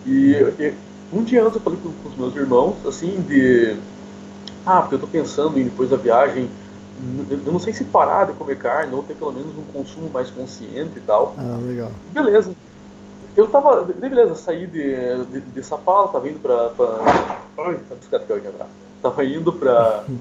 [0.07, 0.74] E, e
[1.12, 3.77] um dia antes eu falei com, com, os meus irmãos, assim, de.
[4.66, 6.48] Ah, porque eu tô pensando em depois da viagem,
[7.31, 10.31] eu não sei se parar de comer carne ou ter pelo menos um consumo mais
[10.31, 11.35] consciente e tal.
[11.38, 11.90] Ah, legal.
[12.12, 12.53] Beleza.
[13.37, 13.83] Eu tava.
[13.83, 16.68] Beleza, saí de, de, de Sapala, tava indo pra.
[16.70, 16.87] pra...
[17.59, 18.68] Ai, tá bicicleta que quebrar.
[19.03, 20.05] Tava indo pra.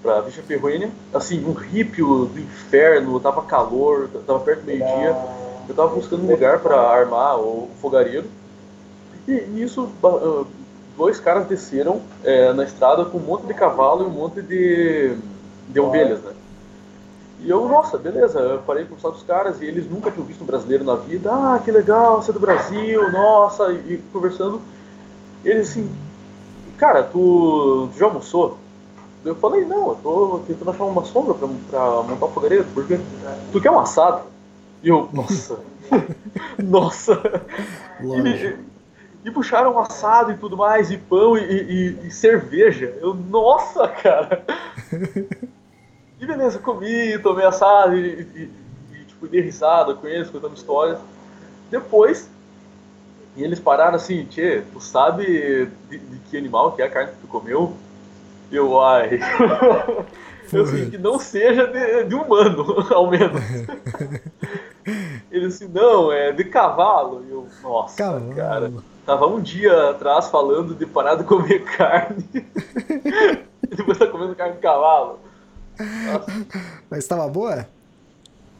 [0.00, 5.16] pra Vicha Perruênia, assim, um rípio do inferno, tava calor, tava perto do meio-dia
[5.68, 8.26] eu tava buscando um lugar para armar o fogareiro.
[9.26, 9.90] E nisso,
[10.98, 15.16] dois caras desceram é, na estrada com um monte de cavalo e um monte de,
[15.68, 16.32] de ovelhas, né?
[17.40, 20.46] E eu, nossa, beleza, eu parei com os caras e eles nunca tinham visto um
[20.46, 21.30] brasileiro na vida.
[21.32, 24.60] Ah, que legal, você é do Brasil, nossa, e, e conversando.
[25.44, 25.88] Eles assim,
[26.76, 28.58] cara, tu, tu já almoçou?
[29.24, 32.98] Eu falei, não, eu tô tentando achar uma sombra pra, pra montar o fogareiro, porque
[33.52, 34.22] tu quer um assado?
[34.82, 35.60] E eu, nossa,
[36.58, 37.20] nossa.
[38.00, 38.56] E,
[39.28, 42.96] e, puxaram assado e tudo mais, e pão e, e, e cerveja.
[43.00, 44.44] Eu, nossa, cara.
[46.20, 48.50] E beleza, comi, tomei assado e, e,
[48.92, 50.98] e tipo, dei risada com eles, contando histórias.
[51.70, 52.28] Depois,
[53.36, 57.12] e eles pararam assim, Tchê, tu sabe de, de, que animal que é a carne
[57.12, 57.76] que tu comeu?
[58.50, 59.20] Eu, ai.
[60.52, 63.42] Eu assim, que não seja de, de humano, ao menos.
[65.30, 67.24] Ele assim, não, é de cavalo.
[67.26, 68.34] E eu, nossa, cavalo.
[68.34, 68.72] cara.
[69.04, 72.28] Tava um dia atrás falando de parar de comer carne.
[72.34, 75.18] e depois tá comendo carne de cavalo.
[75.78, 76.46] Nossa.
[76.90, 77.66] Mas tava boa?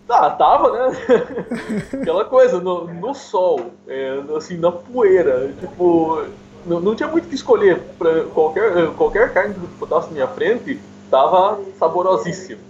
[0.08, 0.96] Ah, tava, né?
[2.00, 5.52] Aquela coisa, no, no sol, é, assim, na poeira.
[5.60, 6.24] Tipo,
[6.64, 7.78] não, não tinha muito o que escolher.
[7.98, 12.60] Pra qualquer, qualquer carne que botasse na minha frente, tava saborosíssimo.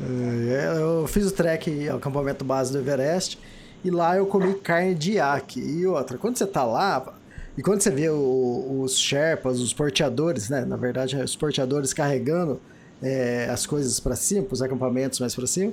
[0.00, 3.38] É, eu fiz o trek ao acampamento base do Everest
[3.84, 5.60] e lá eu comi carne de iaque.
[5.60, 7.14] E outra, quando você tá lá,
[7.56, 10.64] e quando você vê o, os Sherpas, os porteadores, né?
[10.64, 12.60] Na verdade, os porteadores carregando
[13.02, 15.72] é, as coisas para cima, os acampamentos mais para cima,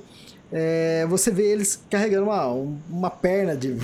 [0.51, 2.47] é, você vê eles carregando uma,
[2.89, 3.75] uma perna de,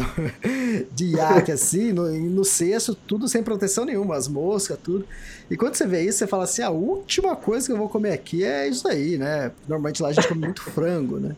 [0.94, 5.06] de iaque assim, no, no cesto, tudo sem proteção nenhuma, as moscas, tudo.
[5.50, 8.14] E quando você vê isso, você fala assim: a última coisa que eu vou comer
[8.14, 9.52] aqui é isso aí, né?
[9.68, 11.36] Normalmente lá a gente come muito frango, né?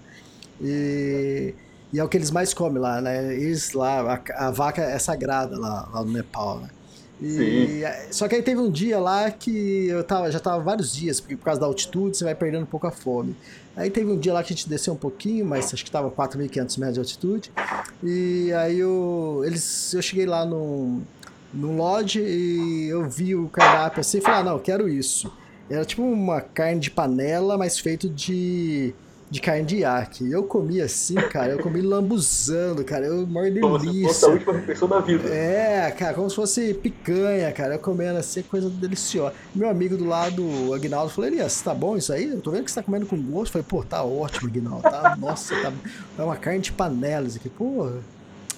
[0.61, 1.53] E,
[1.91, 3.33] e, é o que eles mais comem lá, né?
[3.33, 6.69] Eles lá, a, a vaca é sagrada lá, lá no Nepal, né?
[7.21, 11.21] E, só que aí teve um dia lá que eu tava, já tava vários dias,
[11.21, 13.33] porque por causa da altitude você vai perdendo um pouco a fome.
[13.75, 16.11] Aí teve um dia lá que a gente desceu um pouquinho, mas acho que tava
[16.11, 17.51] 4.500 metros de altitude.
[18.03, 21.01] E aí eu, eles, eu cheguei lá no,
[21.53, 25.31] no lodge e eu vi o cardápio assim e falei, ah, não, quero isso.
[25.69, 28.93] Era tipo uma carne de panela, mas feito de
[29.33, 30.31] de carne de iaque.
[30.31, 34.07] Eu comi assim, cara, eu comi lambuzando, cara, eu maior delícia.
[34.07, 35.27] Fosse a última refeição da vida.
[35.27, 39.33] É, cara, como se fosse picanha, cara, eu comendo assim, coisa deliciosa.
[39.55, 42.29] Meu amigo do lado, o Agnaldo, falou, Elias, tá bom isso aí?
[42.29, 43.57] Eu tô vendo que você tá comendo com gosto.
[43.57, 45.73] Eu falei, pô, tá ótimo, Agnaldo, tá, nossa, tá,
[46.19, 47.89] é uma carne de panela isso aqui, pô.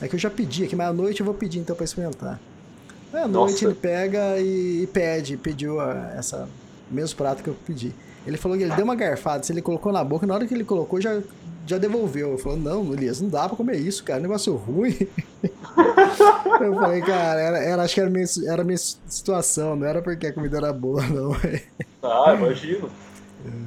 [0.02, 2.38] É que eu já pedi aqui, mas à noite eu vou pedir então pra experimentar.
[3.14, 3.66] Aí à noite nossa.
[3.66, 6.50] ele pega e, e pede, pediu a, essa
[6.92, 7.94] mesmo prato que eu pedi.
[8.26, 10.54] Ele falou que ele deu uma garfada, se ele colocou na boca, na hora que
[10.54, 11.22] ele colocou, já,
[11.66, 12.38] já devolveu.
[12.38, 14.98] Falou, não, Elias, não dá pra comer isso, cara, negócio ruim.
[16.60, 20.28] eu falei, cara, era, era, acho que era minha, era minha situação, não era porque
[20.28, 21.36] a comida era boa, não.
[22.04, 22.90] ah, imagino.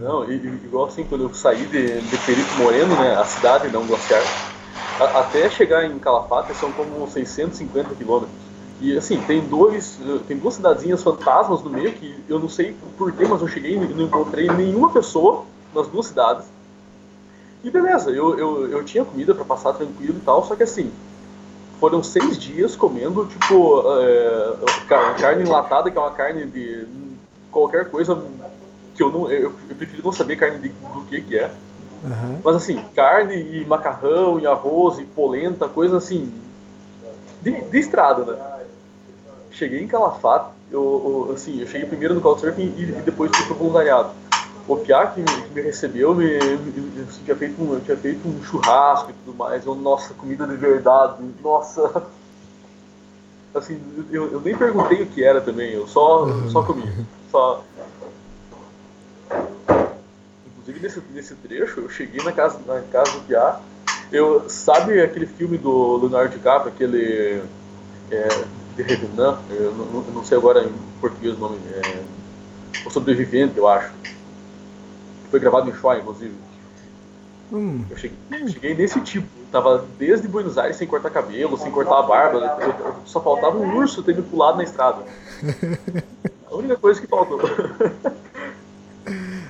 [0.00, 4.22] Não, igual assim, quando eu saí de, de Perito Moreno, né, a cidade não glaciar,
[4.98, 8.47] até chegar em Calafate são como 650 quilômetros.
[8.80, 9.98] E assim, tem dois,
[10.28, 13.76] tem duas cidadezinhas fantasmas no meio que eu não sei porquê, mas eu cheguei e
[13.76, 16.46] não encontrei nenhuma pessoa nas duas cidades.
[17.64, 20.92] E beleza, eu, eu, eu tinha comida para passar tranquilo e tal, só que assim,
[21.80, 24.56] foram seis dias comendo, tipo, é,
[25.18, 26.86] carne enlatada, que é uma carne de
[27.50, 28.20] qualquer coisa
[28.94, 29.30] que eu não.
[29.30, 31.50] Eu, eu prefiro não saber carne de, do que que é.
[32.04, 32.40] Aham.
[32.44, 36.32] Mas assim, carne e macarrão e arroz e polenta, coisa assim.
[37.42, 38.57] De, de estrada, né?
[39.58, 43.44] Cheguei em Calafate, eu, eu, assim, eu cheguei primeiro no Couchsurfing e, e depois fui
[43.46, 44.10] pro voluntariado.
[44.68, 48.28] O Piá que me, que me recebeu me, me- assim, tinha, feito um, tinha feito
[48.28, 49.66] um churrasco e tudo mais.
[49.66, 52.06] Eu, nossa, comida de verdade, nossa.
[53.52, 53.80] Assim,
[54.12, 56.84] eu, eu nem perguntei o que era também, eu só, só comi.
[57.30, 57.64] Só,
[60.46, 63.58] Inclusive nesse, nesse trecho, eu cheguei na casa, na casa do Piá.
[64.12, 67.42] Eu, sabe aquele filme do Leonardo DiCaprio, aquele.
[68.10, 68.28] É,
[68.82, 69.38] Revenant?
[69.50, 71.58] Eu não, não- sei agora em português o nome.
[71.72, 72.02] É,
[72.86, 73.92] o Sobrevivente, eu acho.
[75.30, 76.34] Foi gravado em Ushuaia, inclusive.
[77.52, 78.16] Hum, Eu cheguei,
[78.48, 79.26] cheguei nesse tipo.
[79.50, 82.38] Tava desde Buenos Aires sem cortar cabelo, sem cortar a barba.
[82.60, 85.02] Eu- eu- só faltava um urso ter me pulado na estrada.
[86.50, 87.40] A única coisa que faltou.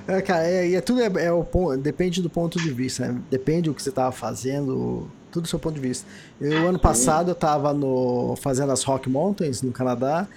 [0.07, 3.07] É, cara, é, e é tudo é, é o ponto, depende do ponto de vista,
[3.07, 3.21] né?
[3.29, 6.05] Depende do que você tava fazendo, tudo do seu ponto de vista.
[6.39, 10.27] Eu, ano passado, eu tava no, fazendo as Rock Mountains, no Canadá,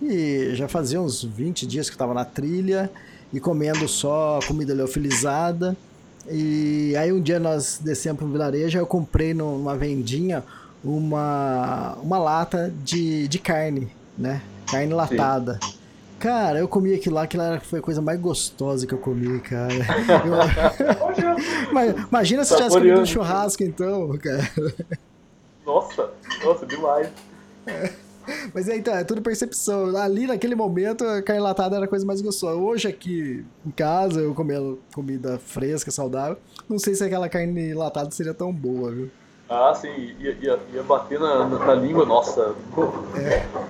[0.00, 2.90] e já fazia uns 20 dias que eu tava na trilha,
[3.32, 5.76] e comendo só comida leofilizada.
[6.30, 10.44] E aí um dia nós descemos pro vilarejo, eu comprei numa vendinha
[10.84, 14.42] uma, uma lata de, de carne, né?
[14.66, 15.58] Carne latada.
[16.22, 19.40] Cara, eu comi aquilo lá, aquilo era- foi a coisa mais gostosa que eu comi,
[19.40, 19.74] cara.
[19.74, 24.48] Eu- Mas, imagina se tivesse comido um churrasco, então, cara.
[25.66, 26.10] Nossa,
[26.44, 27.08] nossa, demais.
[28.54, 29.96] Mas é, então, é tudo percepção.
[29.96, 32.54] Ali, naquele momento, a carne latada era a coisa mais gostosa.
[32.56, 36.36] Hoje, aqui em casa, eu comendo comida fresca, saudável.
[36.68, 39.10] Não sei se aquela carne latada seria tão boa, viu?
[39.54, 42.54] Ah, sim, ia, ia, ia bater na, na, na língua, nossa.
[42.74, 42.90] Não,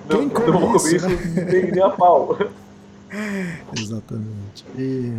[0.07, 1.45] Quem não come vou comer isso, né?
[1.51, 2.37] nem, nem a pau.
[3.77, 4.65] Exatamente.
[4.77, 5.17] E.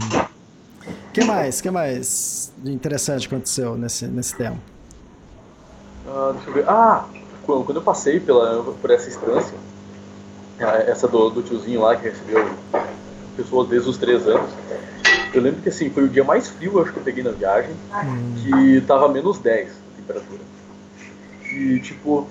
[0.89, 1.61] O que mais?
[1.61, 4.59] que mais de interessante aconteceu nesse, nesse tempo?
[6.09, 6.65] Ah, deixa eu ver.
[6.67, 7.05] Ah,
[7.45, 9.55] quando, quando eu passei pela, por essa instância,
[10.87, 12.49] essa do, do tiozinho lá que recebeu
[13.37, 14.51] pessoas desde os três anos,
[15.35, 17.33] eu lembro que assim, foi o dia mais frio, eu acho que eu peguei na
[17.33, 17.75] viagem,
[18.43, 20.54] que tava menos 10 a temperatura.
[21.55, 22.27] E tipo,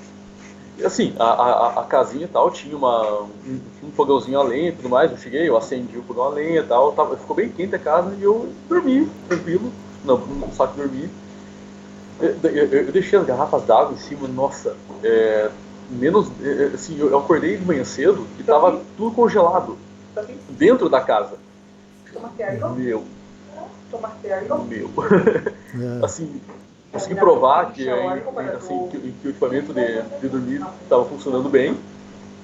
[0.86, 4.74] assim, a, a, a casinha e tal tinha uma, um, um fogãozinho a lenha e
[4.74, 5.12] tudo mais.
[5.12, 7.80] Eu cheguei, eu acendi o fogão a lenha e tal, tava, ficou bem quente a
[7.80, 9.72] casa e eu dormi, tranquilo,
[10.04, 11.10] no, no saco dormir.
[12.20, 15.50] Eu, eu- eu deixei as garrafas d'água em cima, nossa, é,
[15.90, 19.78] menos, é, assim, eu eu acordei de manhã cedo e tava tudo congelado
[20.50, 21.38] dentro da casa.
[22.76, 23.04] Meu,
[24.64, 24.90] meu.
[26.02, 26.42] É, assim,
[26.94, 31.76] consegui provar que, assim, que, que o equipamento de, de dormir estava funcionando bem,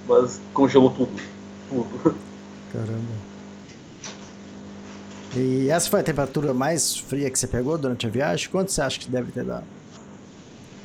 [0.07, 1.11] mas congelou tudo.
[1.69, 2.15] Tudo.
[2.73, 3.29] caramba.
[5.35, 8.49] E essa foi a temperatura mais fria que você pegou durante a viagem?
[8.49, 9.65] Quanto você acha que deve ter dado?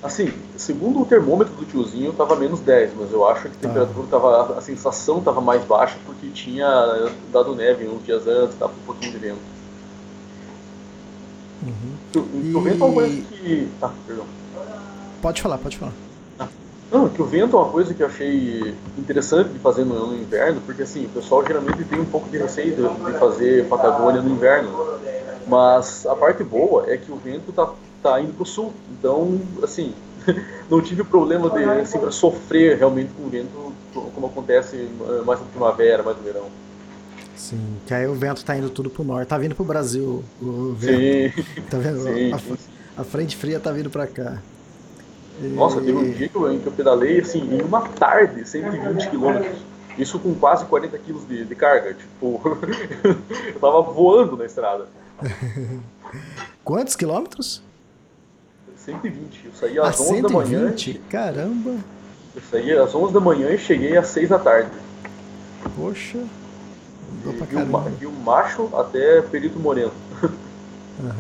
[0.03, 4.07] Assim, segundo o termômetro do tiozinho, estava menos 10, mas eu acho que a temperatura
[4.09, 6.69] tava, a sensação estava mais baixa porque tinha
[7.33, 9.39] dado neve uns dias antes, estava um pouquinho de vento.
[12.19, 13.69] O, o vento é uma coisa que.
[13.83, 14.25] Ah, perdão.
[15.21, 15.93] Pode falar, pode falar.
[16.95, 20.17] Não, que o vento é uma coisa que eu achei interessante de fazer no, no
[20.17, 24.23] inverno, porque assim, o pessoal geralmente tem um pouco de receio de, de fazer Patagônia
[24.23, 24.71] no inverno.
[25.47, 27.69] Mas a parte boa é que o vento tá,
[28.03, 28.73] tá indo pro sul.
[28.93, 29.93] Então, assim,
[30.71, 33.73] não tive problema de assim, sofrer realmente com o vento,
[34.15, 34.89] como acontece
[35.27, 36.47] mais na primavera, mais no verão.
[37.37, 39.29] Sim, que aí o vento tá indo tudo pro norte.
[39.29, 41.37] Tá vindo pro Brasil o vento.
[41.43, 42.03] Sim, Tá vendo?
[42.03, 44.41] sim, a, a frente fria tá vindo pra cá.
[45.43, 48.49] E- Nossa, teve um dia que eu, em que eu pedalei assim, em uma tarde,
[48.49, 49.59] 120 quilômetros.
[49.99, 51.95] Isso com quase 40 quilos de, de carga.
[51.95, 52.41] Tipo,
[53.55, 54.87] eu tava voando na estrada.
[56.65, 57.63] Quantos quilômetros?
[58.77, 59.47] 120.
[59.47, 60.69] Eu saí às 11 da manhã.
[60.77, 61.01] 120?
[61.11, 61.77] Caramba!
[62.37, 64.71] Eu saí às 11 da manhã e cheguei às 6 da tarde.
[65.77, 66.19] Poxa!
[67.23, 69.93] E, o, e o macho até Perito Moreno.
[70.23, 70.35] Aham.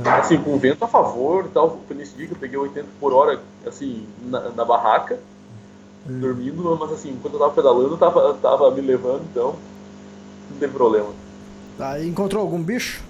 [0.18, 1.78] Assim, com vento a favor e tal.
[1.86, 5.18] Foi nesse dia que eu peguei 80 por hora, assim, na, na barraca,
[6.09, 6.20] Hum.
[6.20, 9.57] dormindo, mas assim, enquanto eu tava pedalando, tava, tava me levando, então
[10.51, 11.09] não teve problema.
[11.78, 13.03] Aí encontrou algum bicho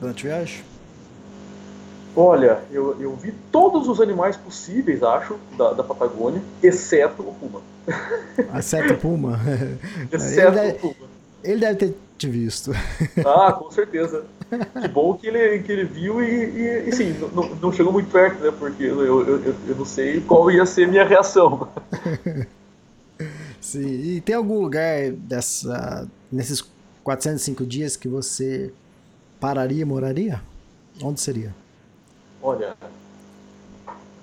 [0.00, 0.64] durante a viagem?
[2.16, 7.60] Olha, eu, eu vi todos os animais possíveis, acho, da, da Patagônia, exceto o puma.
[8.52, 9.38] A seta puma.
[10.10, 11.08] Exceto ele, deve, o puma.
[11.44, 11.98] ele deve ter
[12.28, 12.72] visto.
[13.24, 14.24] Ah, com certeza.
[14.80, 18.10] Que bom que ele, que ele viu e, e, e sim, não, não chegou muito
[18.10, 18.50] perto, né?
[18.58, 21.68] Porque eu, eu, eu, eu não sei qual ia ser minha reação.
[23.60, 23.86] Sim.
[23.86, 26.64] E tem algum lugar dessa, nesses
[27.04, 28.72] 405 dias que você
[29.38, 30.42] pararia e moraria?
[31.02, 31.54] Onde seria?
[32.42, 32.74] Olha,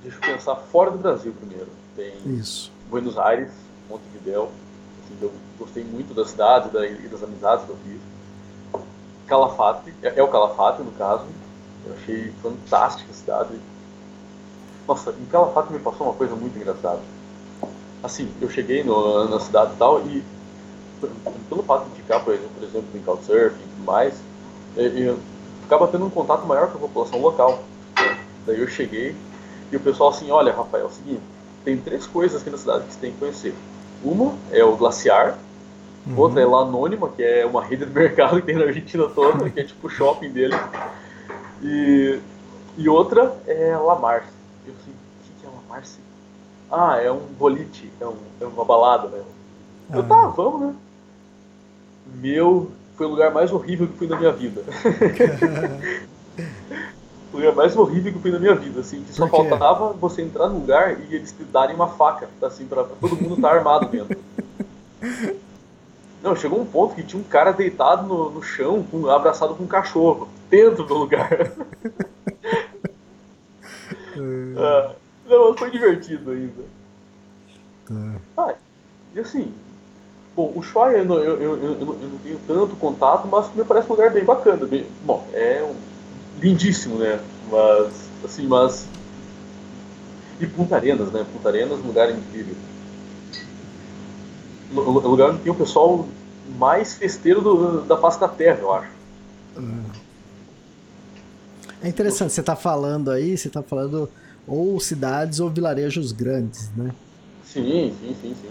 [0.01, 1.67] deixa eu pensar fora do Brasil primeiro.
[1.95, 2.71] Tem Isso.
[2.89, 3.51] Buenos Aires,
[3.89, 4.49] Montevideo.
[5.21, 8.01] Eu gostei muito da cidade da- e das amizades que eu fiz.
[9.25, 11.25] Calafate, é, é o Calafate no caso.
[11.85, 13.59] Eu achei fantástica a cidade.
[14.87, 17.01] Nossa, em Calafate me passou uma coisa muito engraçada.
[18.01, 20.23] Assim, eu cheguei no- na cidade e tal, e
[21.49, 24.15] pelo fato de ficar, por exemplo, por exemplo em Couchsurfing e tudo mais,
[24.75, 25.15] é,
[25.61, 27.63] ficava tendo um contato maior com a população local.
[28.45, 29.15] Daí eu cheguei
[29.71, 31.21] e o pessoal assim, olha, Rafael, é o seguinte,
[31.65, 33.55] tem três coisas aqui na cidade que você tem que conhecer.
[34.03, 35.37] Uma é o glaciar,
[36.15, 39.49] outra é La Anônima, que é uma rede de mercado que tem na Argentina toda,
[39.49, 40.55] que é tipo o shopping dele.
[41.61, 42.19] E,
[42.77, 44.29] e outra é La Marce.
[44.65, 45.99] Eu assim, o que, que é La Marce?
[46.71, 49.23] Ah, é um boliche, é, um, é uma balada, né?
[49.93, 50.75] Eu, tá, vamos, né?
[52.15, 54.63] Meu, foi o lugar mais horrível que fui na minha vida.
[57.33, 60.59] lugar mais horrível que fui na minha vida, assim, que só faltava você entrar no
[60.59, 64.17] lugar e eles te darem uma faca, assim, pra, pra todo mundo estar armado dentro.
[66.21, 69.63] Não, chegou um ponto que tinha um cara deitado no, no chão, com, abraçado com
[69.63, 71.51] um cachorro, dentro do lugar.
[74.57, 74.95] Ah,
[75.29, 76.63] não, foi divertido ainda.
[78.35, 78.55] Ah,
[79.13, 79.53] e assim,
[80.35, 83.63] bom, o Ushuaia eu não, eu, eu, eu, eu não tenho tanto contato, mas me
[83.63, 84.65] parece um lugar bem bacana.
[84.65, 85.75] Bem, bom, é um,
[86.39, 87.19] lindíssimo, né?
[87.49, 88.87] Mas, assim, mas.
[90.39, 91.25] E Punta Arenas, né?
[91.33, 92.55] Punta Arenas, lugar incrível.
[94.71, 96.05] Lu- Lugar onde tem o pessoal
[96.57, 98.89] mais festeiro do- da face da terra, eu acho.
[101.81, 104.09] É interessante, você tá falando aí, você tá falando
[104.45, 106.93] ou cidades ou vilarejos grandes, né?
[107.43, 108.49] Sim, sim, sim, sim.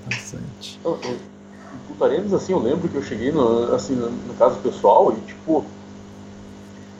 [0.00, 0.80] Interessante.
[0.84, 0.98] Eu-
[1.74, 5.12] Em Punta Arenas, assim, eu lembro que eu cheguei no, assim, no, no caso pessoal
[5.12, 5.64] e, tipo,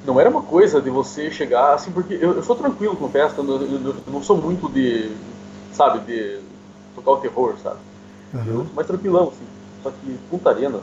[0.06, 3.40] não era uma coisa de você chegar, assim, porque eu, eu sou tranquilo com festa,
[3.40, 5.10] eu, eu- eu não sou muito de,
[5.72, 6.40] sabe, de
[6.94, 7.76] tocar o terror, sabe?
[8.32, 8.64] Eu Aham.
[8.66, 9.46] sou mais tranquilão, assim.
[9.82, 10.82] Só que Punta Arenas,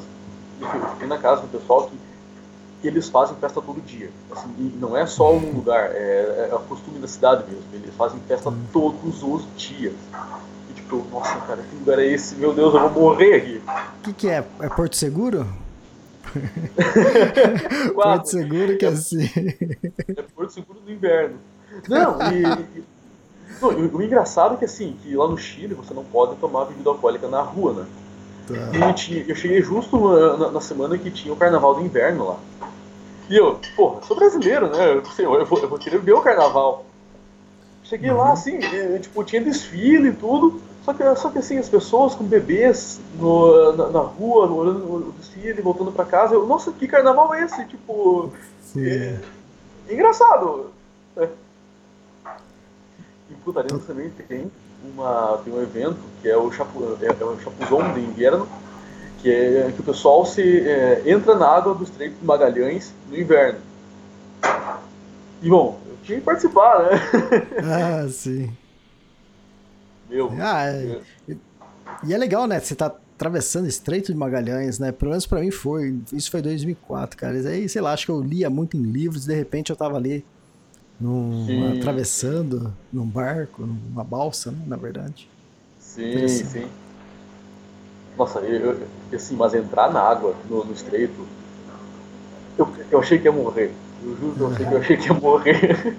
[0.61, 4.09] eu fui- eu fiquei na casa do pessoal que eles fazem festa todo dia.
[4.31, 7.63] Assim, e não é só um lugar, é, é o costume da cidade mesmo.
[7.73, 9.93] Eles fazem festa todos os dias.
[10.69, 12.35] E tipo, nossa, cara, que lugar é esse?
[12.35, 13.61] Meu Deus, eu vou morrer aqui.
[13.99, 14.43] O que, que é?
[14.59, 15.47] É Porto Seguro?
[17.93, 18.25] Porto.
[18.29, 19.29] Seguro que é assim.
[20.17, 21.37] É Porto Seguro do inverno.
[21.87, 22.43] Não, e.
[22.43, 22.83] e-
[23.61, 26.65] não, o, o engraçado é que assim, que lá no Chile você não pode tomar
[26.65, 27.85] bebida alcoólica na rua, né?
[28.47, 28.89] Tá.
[28.89, 32.27] E tinha- eu cheguei justo na, na- na semana que tinha o carnaval do inverno
[32.29, 32.39] lá.
[33.29, 34.95] E eu, pô, sou brasileiro, né?
[34.95, 36.85] Eu, pensei, eu, vou, eu vou querer ver o carnaval.
[37.93, 40.59] Cheguei lá, assim, e, tipo, tinha desfile e tudo.
[40.83, 45.11] Só que, só que assim, as pessoas com bebês no, na, na rua, olhando o
[45.19, 46.33] desfile, voltando pra casa.
[46.33, 47.63] Eu, nossa, que carnaval é esse?
[47.65, 48.31] Tipo,
[48.63, 48.83] Sim.
[48.83, 49.19] é,
[49.87, 50.71] engraçado.
[51.15, 51.29] né?
[53.29, 54.51] Em Punta Arenas também tem,
[54.95, 58.47] uma, tem um evento que é o, Chapu, é, é o Chapuzão de inverno,
[59.21, 63.15] que é que o pessoal se é, entra na água do Estreito de Magalhães no
[63.15, 63.59] inverno.
[65.43, 66.89] E bom, tinha que participar, né?
[67.61, 68.47] Ah, sim.
[70.09, 71.01] Meu, Ah, é.
[72.05, 72.59] E é legal, né?
[72.59, 74.91] Você tá atravessando Estreito de Magalhães, né?
[74.91, 76.01] Pelo menos pra mim foi.
[76.13, 77.37] Isso foi 2004, cara.
[77.39, 79.97] E aí, sei lá, acho que eu lia muito em livros, de repente eu tava
[79.97, 80.25] ali
[80.99, 81.63] num, Sim.
[81.71, 84.63] atravessando num barco, numa balsa, né?
[84.67, 85.29] Na verdade.
[85.79, 86.69] Sim, sim.
[88.17, 91.25] Nossa, eu, eu- assim, mas entrar na água no, no estreito,
[92.57, 93.73] eu, eu achei que ia morrer.
[94.05, 95.97] Eu juro que eu achei que eu achei que ia morrer.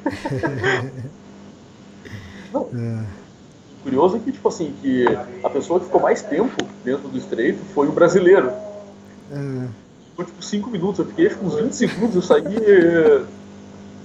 [2.52, 2.68] Não.
[3.84, 5.04] Curioso é que, tipo assim, que
[5.42, 8.50] a pessoa que ficou mais tempo dentro do estreito foi o brasileiro.
[9.30, 9.66] Ah,
[10.16, 12.44] Foi tipo 5 minutos, eu fiquei acho que uns 20 segundos, eu saí.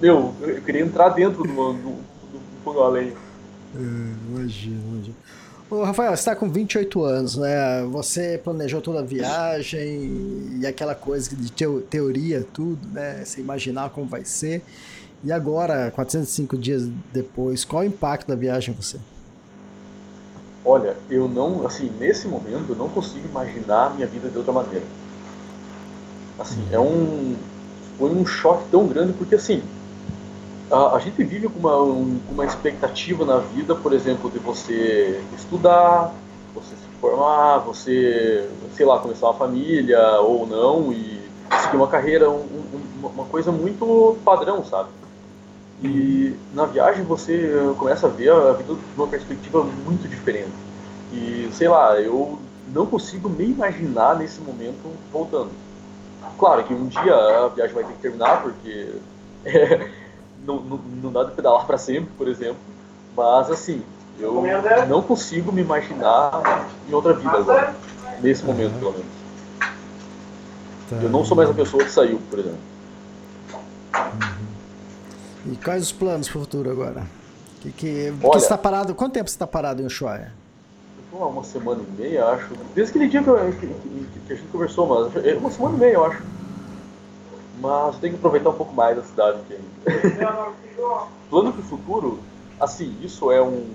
[0.01, 3.13] Meu, eu queria entrar dentro do, do, do, do fogão a lenha.
[3.75, 5.15] ah, imagina, imagina.
[5.69, 7.83] Ô, Rafael, você tá com 28 anos, né?
[7.91, 13.23] Você planejou toda a viagem e aquela coisa de teo- teoria, tudo, né?
[13.23, 14.65] Você imaginar como vai ser.
[15.23, 18.99] E agora, 405 dias depois, qual o impacto da viagem em você?
[20.63, 24.53] Olha, eu não, assim, nesse momento eu não consigo imaginar a minha vida de outra
[24.53, 24.85] maneira.
[26.37, 27.35] Assim, é um
[27.97, 29.61] foi um choque tão grande porque assim,
[30.71, 35.19] a, a gente vive com uma, um- uma expectativa na vida, por exemplo, de você
[35.37, 36.11] estudar,
[36.53, 41.19] você se formar, você, sei lá, começar uma família ou não e
[41.63, 42.35] seguir uma carreira, um-
[43.03, 44.89] um- uma coisa muito padrão, sabe?
[45.81, 50.51] E na viagem você começa a ver a vida de uma perspectiva muito diferente.
[51.13, 55.51] E sei lá, eu não consigo nem imaginar nesse momento voltando.
[56.37, 58.89] Claro que um dia a viagem vai ter que terminar, porque
[59.45, 59.89] é,
[60.45, 62.57] não, não, não dá de pedalar para sempre, por exemplo.
[63.15, 63.81] Mas, assim,
[64.19, 64.41] eu
[64.87, 67.75] não consigo me imaginar em outra vida agora,
[68.21, 69.05] nesse momento, pelo menos.
[70.89, 70.95] Tá.
[71.01, 72.57] Eu não sou mais a pessoa que saiu, por exemplo.
[75.45, 77.03] E quais os planos para o futuro agora?
[77.61, 78.93] Que, que, Olha- que você tá parado?
[78.95, 80.33] Quanto tempo você está parado em Ushuaia?
[81.11, 82.47] Há uma semana e meia, acho.
[82.73, 85.75] Desde aquele dia que, eu- que- que- que a gente conversou, mas é uma semana
[85.75, 86.21] e meia, eu acho.
[87.59, 90.53] Mas tenho que aproveitar um pouco mais da cidade ainda.
[91.29, 92.19] Plano pro futuro,
[92.59, 93.65] assim, isso é um.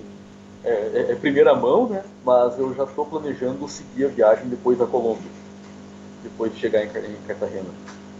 [0.63, 2.03] É, é- é primeira mão, né?
[2.23, 5.29] Mas eu já estou planejando seguir a viagem depois da Colômbia.
[6.23, 7.69] Depois de chegar em, em Cartagena.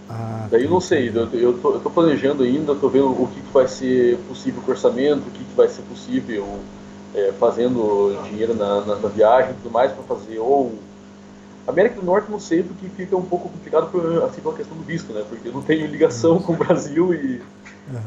[0.07, 3.27] Ah, Daí eu não sei, eu, eu, tô, eu tô planejando ainda, tô vendo o
[3.27, 6.45] que, que vai ser possível com o orçamento, o que, que vai ser possível
[7.15, 10.37] é, fazendo dinheiro na, na, na viagem e tudo mais para fazer.
[10.37, 10.71] Ou.
[11.67, 14.83] América do Norte não sei, porque fica um pouco complicado por, assim, pela questão do
[14.83, 15.23] visto, né?
[15.27, 17.41] Porque eu não tenho ligação com o Brasil e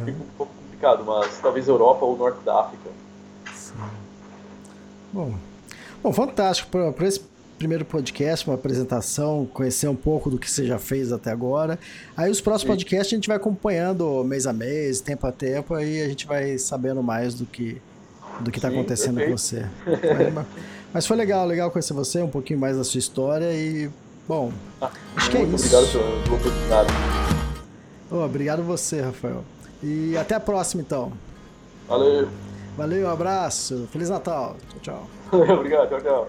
[0.05, 2.91] fica um pouco complicado, mas talvez Europa ou Norte da África.
[5.13, 5.35] Bom,
[6.03, 7.21] bom fantástico para esse
[7.59, 11.79] primeiro podcast, uma apresentação, conhecer um pouco do que você já fez até agora.
[12.17, 12.79] Aí os próximos Sim.
[12.79, 16.57] podcasts a gente vai acompanhando mês a mês, tempo a tempo, aí a gente vai
[16.59, 17.83] sabendo mais do que
[18.41, 19.39] do que está Sim, acontecendo com perfeito.
[19.39, 19.67] você.
[20.99, 23.89] Mas, foi legal, legal conhecer você, um pouquinho mais da sua história e
[24.27, 24.53] bom,
[25.15, 25.77] acho que é Muito isso.
[25.77, 25.93] obrigado
[26.25, 26.89] pela, oportunidade.
[28.11, 29.45] Ô, obrigado você, Rafael.
[29.81, 31.13] E até a próxima então.
[31.87, 32.29] Valeu,
[32.77, 34.57] Valeu, um abraço, feliz Natal.
[34.83, 35.55] Tchau, tchau.
[35.55, 36.29] obrigado, tchau, tchau.